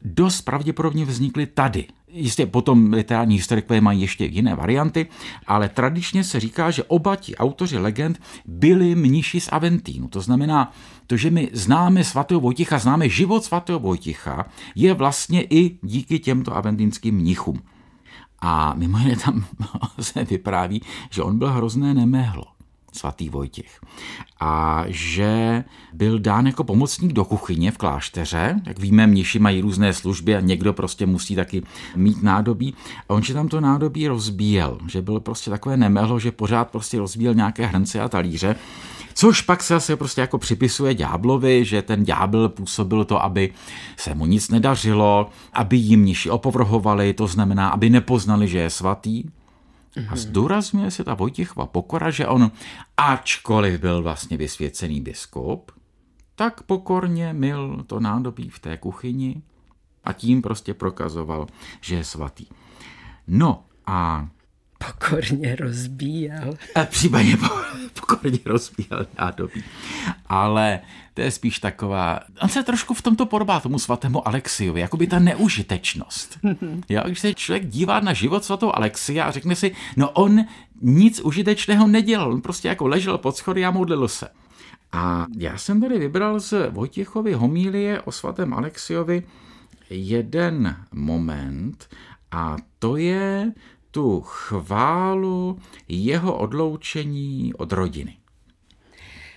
dost 0.03 0.43
pravděpodobně 0.43 1.05
vznikly 1.05 1.47
tady, 1.47 1.87
Jistě 2.13 2.47
potom 2.47 2.93
literární 2.93 3.37
historikové 3.37 3.81
mají 3.81 4.01
ještě 4.01 4.25
jiné 4.25 4.55
varianty, 4.55 5.07
ale 5.47 5.69
tradičně 5.69 6.25
se 6.25 6.41
říká, 6.41 6.71
že 6.71 6.85
oba 6.85 7.17
ti 7.17 7.37
autoři 7.37 7.79
legend 7.79 8.21
byli 8.47 8.95
mniši 8.95 9.41
z 9.41 9.49
Aventínu. 9.49 10.09
To 10.09 10.21
znamená, 10.21 10.73
to, 11.07 11.17
že 11.17 11.31
my 11.31 11.51
známe 11.53 12.05
svatého 12.05 12.41
Vojticha, 12.41 12.79
známe 12.79 13.09
život 13.09 13.45
svatého 13.45 13.79
Vojticha, 13.79 14.47
je 14.75 14.95
vlastně 14.95 15.43
i 15.43 15.79
díky 15.83 16.19
těmto 16.19 16.57
aventínským 16.57 17.15
mnichům. 17.15 17.63
A 18.41 18.75
mimo 18.75 18.99
jiné 18.99 19.17
tam 19.17 19.45
se 20.01 20.25
vypráví, 20.25 20.83
že 21.11 21.23
on 21.23 21.39
byl 21.39 21.51
hrozné 21.51 21.95
nemehlo 21.95 22.60
svatý 22.93 23.29
Vojtěch. 23.29 23.81
A 24.41 24.85
že 24.87 25.65
byl 25.93 26.19
dán 26.19 26.47
jako 26.47 26.65
pomocník 26.65 27.13
do 27.13 27.25
kuchyně 27.25 27.71
v 27.71 27.79
klášteře. 27.79 28.61
Jak 28.67 28.79
víme, 28.79 29.07
mniši 29.07 29.39
mají 29.39 29.61
různé 29.61 29.93
služby 29.93 30.37
a 30.37 30.41
někdo 30.41 30.73
prostě 30.73 31.07
musí 31.07 31.37
taky 31.37 31.63
mít 31.97 32.23
nádobí. 32.23 32.75
A 33.09 33.15
on 33.15 33.23
si 33.23 33.33
tam 33.33 33.49
to 33.49 33.61
nádobí 33.61 34.09
rozbíjel, 34.09 34.79
že 34.89 35.03
byl 35.03 35.21
prostě 35.21 35.51
takové 35.51 35.77
nemehlo, 35.77 36.19
že 36.19 36.33
pořád 36.33 36.71
prostě 36.71 36.99
rozbíjel 36.99 37.35
nějaké 37.35 37.67
hrnce 37.67 38.01
a 38.01 38.09
talíře. 38.09 38.57
Což 39.15 39.41
pak 39.41 39.63
se 39.63 39.75
asi 39.75 39.97
prostě 39.97 40.21
jako 40.21 40.39
připisuje 40.39 40.95
ďáblovi, 40.95 41.65
že 41.65 41.83
ten 41.83 42.05
ďábel 42.05 42.49
působil 42.49 43.05
to, 43.05 43.25
aby 43.25 43.53
se 43.97 44.15
mu 44.15 44.27
nic 44.27 44.49
nedařilo, 44.49 45.31
aby 45.53 45.77
jim 45.77 46.01
mniši 46.01 46.31
opovrhovali, 46.31 47.15
to 47.15 47.27
znamená, 47.27 47.69
aby 47.69 47.91
nepoznali, 47.91 48.49
že 48.49 48.59
je 48.59 48.71
svatý. 48.71 49.25
A 50.09 50.17
zdůrazňuje 50.17 50.91
se 50.91 51.05
ta 51.05 51.15
Vojtěchova 51.15 51.67
pokora, 51.67 52.11
že 52.11 52.27
on, 52.27 52.51
ačkoliv 52.97 53.81
byl 53.81 54.03
vlastně 54.03 54.37
vysvěcený 54.37 55.01
biskup, 55.01 55.73
tak 56.35 56.63
pokorně 56.63 57.33
mil 57.33 57.85
to 57.87 58.01
nádobí 58.01 58.49
v 58.49 58.59
té 58.59 58.77
kuchyni 58.77 59.43
a 60.05 60.13
tím 60.13 60.43
prostě 60.43 60.75
prokazoval, 60.75 61.47
že 61.81 61.97
je 61.97 62.05
svatý. 62.05 62.47
No 63.27 63.65
a 63.87 64.29
Pokorně 64.87 65.57
rozbíjel. 65.57 66.55
A 66.75 66.85
případně 66.85 67.37
pokorně 68.01 68.39
rozbíjel 68.45 69.07
nádobí. 69.19 69.65
Ale 70.27 70.81
to 71.15 71.21
je 71.21 71.31
spíš 71.31 71.59
taková, 71.59 72.21
on 72.43 72.49
se 72.49 72.63
trošku 72.63 72.95
v 72.95 73.03
tomto 73.03 73.27
podobá 73.27 73.61
tomu 73.61 73.79
svatému 73.79 74.29
Alexiovi, 74.29 74.81
jako 74.81 74.97
by 74.97 75.07
ta 75.07 75.19
neužitečnost. 75.19 76.39
Jo, 76.89 77.03
když 77.07 77.21
se 77.21 77.35
člověk 77.35 77.67
dívá 77.67 78.01
na 78.01 78.13
život 78.13 78.45
svatého 78.45 78.77
Alexia 78.77 79.25
a 79.25 79.31
řekne 79.31 79.57
si, 79.57 79.75
no 79.97 80.11
on 80.11 80.45
nic 80.83 81.21
užitečného 81.21 81.87
nedělal, 81.87 82.33
on 82.33 82.41
prostě 82.41 82.69
jako 82.69 82.87
ležel 82.87 83.19
pod 83.19 83.37
schody 83.37 83.65
a 83.65 83.71
modlil 83.71 84.09
se. 84.09 84.29
A 84.93 85.27
já 85.39 85.59
jsem 85.59 85.81
tady 85.81 85.99
vybral 85.99 86.41
z 86.41 86.71
Vojtěchovy 86.71 87.33
homílie 87.33 88.01
o 88.01 88.13
svatém 88.13 88.55
Alexiovi 88.55 89.23
jeden 89.91 90.77
moment 90.93 91.89
a 92.31 92.57
to 92.79 92.97
je 92.97 93.53
tu 93.91 94.21
chválu 94.21 95.59
jeho 95.89 96.39
odloučení 96.39 97.55
od 97.55 97.73
rodiny. 97.73 98.17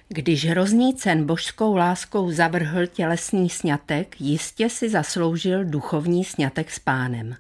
Když 0.08 0.46
hroznícen 0.46 1.26
božskou 1.26 1.76
láskou 1.76 2.32
zavrhl 2.32 2.88
tělesný 2.88 3.50
sňatek, 3.50 4.22
jistě 4.22 4.70
si 4.70 4.90
zasloužil 4.90 5.66
duchovní 5.66 6.24
sňatek 6.24 6.72
s 6.72 6.80
pánem. 6.80 7.36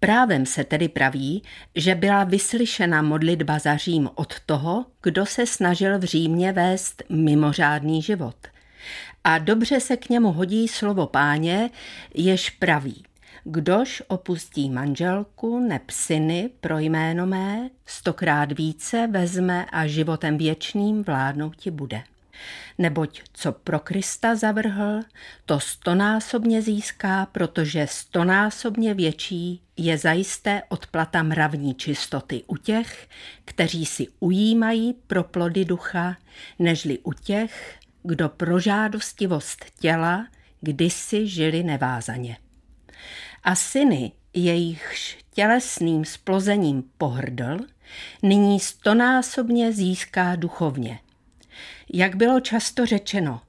Právem 0.00 0.46
se 0.46 0.64
tedy 0.64 0.88
praví, 0.88 1.42
že 1.74 1.94
byla 1.94 2.24
vyslyšena 2.24 3.02
modlitba 3.02 3.58
za 3.58 3.76
Řím 3.76 4.10
od 4.14 4.40
toho, 4.46 4.86
kdo 5.02 5.26
se 5.26 5.46
snažil 5.46 5.98
v 5.98 6.04
Římě 6.04 6.52
vést 6.52 7.02
mimořádný 7.08 8.02
život. 8.02 8.36
A 9.24 9.38
dobře 9.38 9.80
se 9.80 9.96
k 9.96 10.08
němu 10.08 10.32
hodí 10.32 10.68
slovo 10.68 11.06
páně, 11.06 11.70
jež 12.14 12.50
praví– 12.50 13.04
Kdož 13.48 14.02
opustí 14.08 14.70
manželku 14.70 15.58
neb 15.58 15.90
syny 15.90 16.50
pro 16.60 16.78
jméno 16.78 17.26
mé, 17.26 17.70
stokrát 17.86 18.52
více 18.52 19.06
vezme 19.06 19.66
a 19.72 19.86
životem 19.86 20.38
věčným 20.38 21.02
vládnout 21.02 21.56
ti 21.56 21.70
bude. 21.70 22.02
Neboť 22.78 23.22
co 23.32 23.52
pro 23.52 23.78
Krista 23.78 24.34
zavrhl, 24.34 25.00
to 25.44 25.60
stonásobně 25.60 26.62
získá, 26.62 27.26
protože 27.26 27.86
stonásobně 27.90 28.94
větší 28.94 29.60
je 29.76 29.98
zajisté 29.98 30.62
odplata 30.68 31.22
mravní 31.22 31.74
čistoty 31.74 32.42
u 32.46 32.56
těch, 32.56 33.08
kteří 33.44 33.86
si 33.86 34.06
ujímají 34.20 34.94
pro 35.06 35.24
plody 35.24 35.64
ducha, 35.64 36.16
nežli 36.58 36.98
u 36.98 37.12
těch, 37.12 37.78
kdo 38.02 38.28
pro 38.28 38.60
žádostivost 38.60 39.64
těla 39.80 40.26
kdysi 40.60 41.26
žili 41.26 41.62
nevázaně 41.62 42.36
a 43.46 43.54
syny, 43.54 44.12
jejichž 44.34 45.18
tělesným 45.34 46.04
splozením 46.04 46.84
pohrdl, 46.98 47.58
nyní 48.22 48.60
stonásobně 48.60 49.72
získá 49.72 50.36
duchovně. 50.36 50.98
Jak 51.92 52.16
bylo 52.16 52.40
často 52.40 52.86
řečeno, 52.86 53.40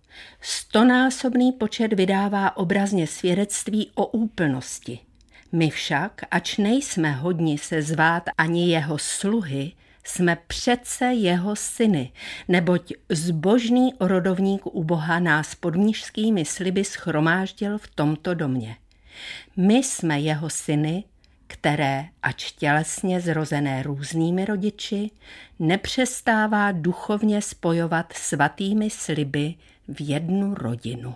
stonásobný 0.41 1.51
počet 1.51 1.93
vydává 1.93 2.57
obrazně 2.57 3.07
svědectví 3.07 3.91
o 3.95 4.05
úplnosti. 4.05 4.99
My 5.51 5.69
však, 5.69 6.21
ač 6.31 6.57
nejsme 6.57 7.11
hodni 7.11 7.57
se 7.57 7.81
zvát 7.81 8.23
ani 8.37 8.69
jeho 8.71 8.97
sluhy, 8.97 9.71
jsme 10.03 10.37
přece 10.47 11.05
jeho 11.05 11.55
syny, 11.55 12.11
neboť 12.47 12.93
zbožný 13.09 13.93
orodovník 13.93 14.65
u 14.65 14.83
Boha 14.83 15.19
nás 15.19 15.55
pod 15.55 15.75
mnižskými 15.75 16.45
sliby 16.45 16.83
schromáždil 16.83 17.77
v 17.77 17.87
tomto 17.87 18.33
domě. 18.33 18.75
My 19.57 19.75
jsme 19.75 20.19
jeho 20.19 20.49
syny, 20.49 21.03
které, 21.47 22.05
ač 22.23 22.51
tělesně 22.51 23.21
zrozené 23.21 23.83
různými 23.83 24.45
rodiči, 24.45 25.11
nepřestává 25.59 26.71
duchovně 26.71 27.41
spojovat 27.41 28.13
svatými 28.13 28.89
sliby 28.89 29.55
v 29.87 30.09
jednu 30.09 30.53
rodinu. 30.53 31.15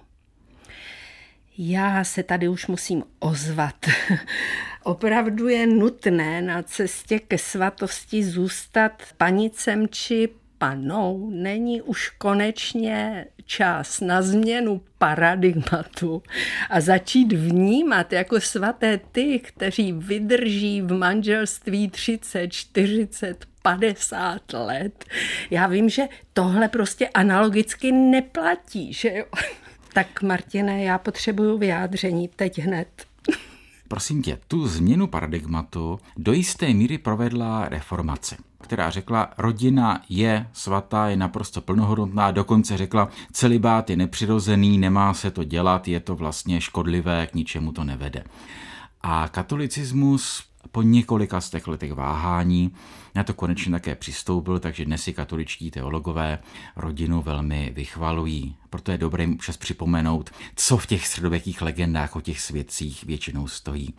Já 1.58 2.04
se 2.04 2.24
tady 2.24 2.48
už 2.48 2.68
musím 2.68 3.04
ozvat. 3.20 3.86
Opravdu 4.84 5.48
je 5.48 5.68
nutné 5.68 6.42
na 6.42 6.64
cestě 6.64 7.20
ke 7.20 7.38
svatosti 7.38 8.24
zůstat 8.24 9.04
panicem 9.18 9.88
či 9.90 10.30
panou. 10.62 11.30
Není 11.34 11.82
už 11.82 12.10
konečně 12.10 13.26
čas 13.46 14.02
na 14.02 14.22
změnu 14.22 14.82
paradigmatu 14.98 16.24
a 16.70 16.82
začít 16.82 17.34
vnímat 17.34 18.14
jako 18.14 18.42
svaté 18.42 19.00
ty, 19.12 19.40
kteří 19.40 19.94
vydrží 19.94 20.82
v 20.82 20.94
manželství 20.94 21.90
30, 21.90 22.48
40, 22.48 23.46
50 23.62 24.54
let. 24.54 25.06
Já 25.50 25.68
vím, 25.68 25.90
že 25.90 26.04
tohle 26.34 26.68
prostě 26.68 27.08
analogicky 27.08 27.92
neplatí, 27.92 28.94
že 28.94 29.14
jo? 29.14 29.26
Tak 29.94 30.22
Martine, 30.22 30.84
já 30.84 30.98
potřebuju 30.98 31.58
vyjádření 31.58 32.28
teď 32.28 32.60
hned. 32.60 32.88
Prosím 33.92 34.22
tě, 34.22 34.40
tu 34.48 34.68
změnu 34.68 35.08
paradigmatu 35.08 36.00
do 36.18 36.34
jisté 36.34 36.74
míry 36.74 36.98
provedla 36.98 37.70
reformace 37.70 38.38
která 38.62 38.90
řekla, 38.90 39.30
rodina 39.38 40.02
je 40.10 40.48
svatá, 40.54 41.10
je 41.10 41.18
naprosto 41.18 41.62
plnohodnotná, 41.62 42.32
dokonce 42.32 42.78
řekla, 42.78 43.10
celibát 43.32 43.90
je 43.90 43.96
nepřirozený, 43.96 44.78
nemá 44.78 45.14
se 45.14 45.32
to 45.32 45.44
dělat, 45.44 45.88
je 45.88 46.00
to 46.00 46.16
vlastně 46.16 46.62
škodlivé, 46.62 47.28
k 47.28 47.34
ničemu 47.34 47.72
to 47.72 47.84
nevede. 47.84 48.24
A 49.02 49.28
katolicismus 49.28 50.44
po 50.72 50.82
několika 50.82 51.42
z 51.42 51.50
těch 51.50 51.68
letech 51.68 51.94
váhání 51.94 52.72
na 53.16 53.24
to 53.24 53.34
konečně 53.34 53.72
také 53.72 53.96
přistoupil, 53.96 54.60
takže 54.60 54.86
dnes 54.86 55.04
si 55.04 55.14
katoličtí 55.14 55.72
teologové 55.72 56.40
rodinu 56.76 57.22
velmi 57.22 57.72
vychvalují. 57.76 58.56
Proto 58.70 58.92
je 58.92 58.98
dobré 58.98 59.24
jim 59.24 59.38
přes 59.38 59.58
připomenout, 59.58 60.30
co 60.56 60.78
v 60.78 60.86
těch 60.86 61.08
středověkých 61.08 61.62
legendách 61.62 62.16
o 62.16 62.22
těch 62.22 62.42
svědcích 62.42 63.04
většinou 63.04 63.48
stojí. 63.48 63.94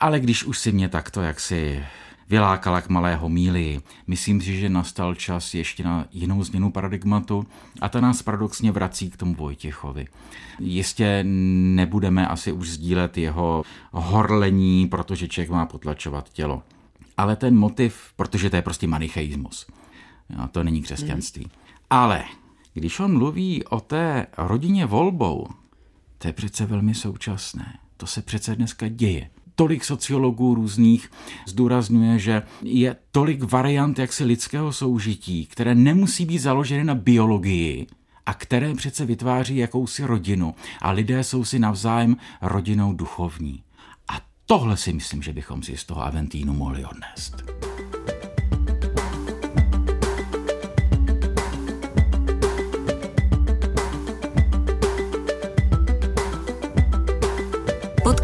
Ale 0.00 0.20
když 0.20 0.44
už 0.44 0.58
si 0.58 0.72
mě 0.72 0.88
takto 0.88 1.22
jaksi 1.22 1.84
vylákala 2.28 2.80
k 2.80 2.88
malého 2.88 3.28
míli. 3.28 3.80
Myslím 4.06 4.40
si, 4.40 4.56
že 4.56 4.68
nastal 4.68 5.14
čas 5.14 5.54
ještě 5.54 5.84
na 5.84 6.06
jinou 6.12 6.44
změnu 6.44 6.70
paradigmatu 6.70 7.46
a 7.80 7.88
ta 7.88 8.00
nás 8.00 8.22
paradoxně 8.22 8.72
vrací 8.72 9.10
k 9.10 9.16
tomu 9.16 9.34
Vojtěchovi. 9.34 10.06
Jistě 10.58 11.24
nebudeme 11.24 12.28
asi 12.28 12.52
už 12.52 12.70
sdílet 12.70 13.18
jeho 13.18 13.62
horlení, 13.92 14.86
protože 14.86 15.28
člověk 15.28 15.50
má 15.50 15.66
potlačovat 15.66 16.28
tělo. 16.28 16.62
Ale 17.16 17.36
ten 17.36 17.56
motiv, 17.56 18.12
protože 18.16 18.50
to 18.50 18.56
je 18.56 18.62
prostě 18.62 18.86
manicheismus. 18.86 19.66
Jo, 20.30 20.48
to 20.52 20.64
není 20.64 20.82
křesťanství. 20.82 21.44
Mm. 21.44 21.50
Ale 21.90 22.24
když 22.74 23.00
on 23.00 23.18
mluví 23.18 23.64
o 23.64 23.80
té 23.80 24.26
rodině 24.38 24.86
volbou, 24.86 25.46
to 26.18 26.28
je 26.28 26.32
přece 26.32 26.66
velmi 26.66 26.94
současné. 26.94 27.78
To 27.96 28.06
se 28.06 28.22
přece 28.22 28.56
dneska 28.56 28.88
děje 28.88 29.30
tolik 29.54 29.84
sociologů 29.84 30.54
různých 30.54 31.10
zdůrazňuje, 31.46 32.18
že 32.18 32.42
je 32.62 32.96
tolik 33.10 33.42
variant 33.42 33.98
jaksi 33.98 34.24
lidského 34.24 34.72
soužití, 34.72 35.46
které 35.46 35.74
nemusí 35.74 36.26
být 36.26 36.38
založeny 36.38 36.84
na 36.84 36.94
biologii, 36.94 37.86
a 38.26 38.34
které 38.34 38.74
přece 38.74 39.06
vytváří 39.06 39.56
jakousi 39.56 40.04
rodinu. 40.04 40.54
A 40.82 40.90
lidé 40.90 41.24
jsou 41.24 41.44
si 41.44 41.58
navzájem 41.58 42.16
rodinou 42.42 42.92
duchovní. 42.92 43.62
A 44.08 44.20
tohle 44.46 44.76
si 44.76 44.92
myslím, 44.92 45.22
že 45.22 45.32
bychom 45.32 45.62
si 45.62 45.76
z 45.76 45.84
toho 45.84 46.04
Aventínu 46.04 46.52
mohli 46.52 46.84
odnést. 46.84 47.44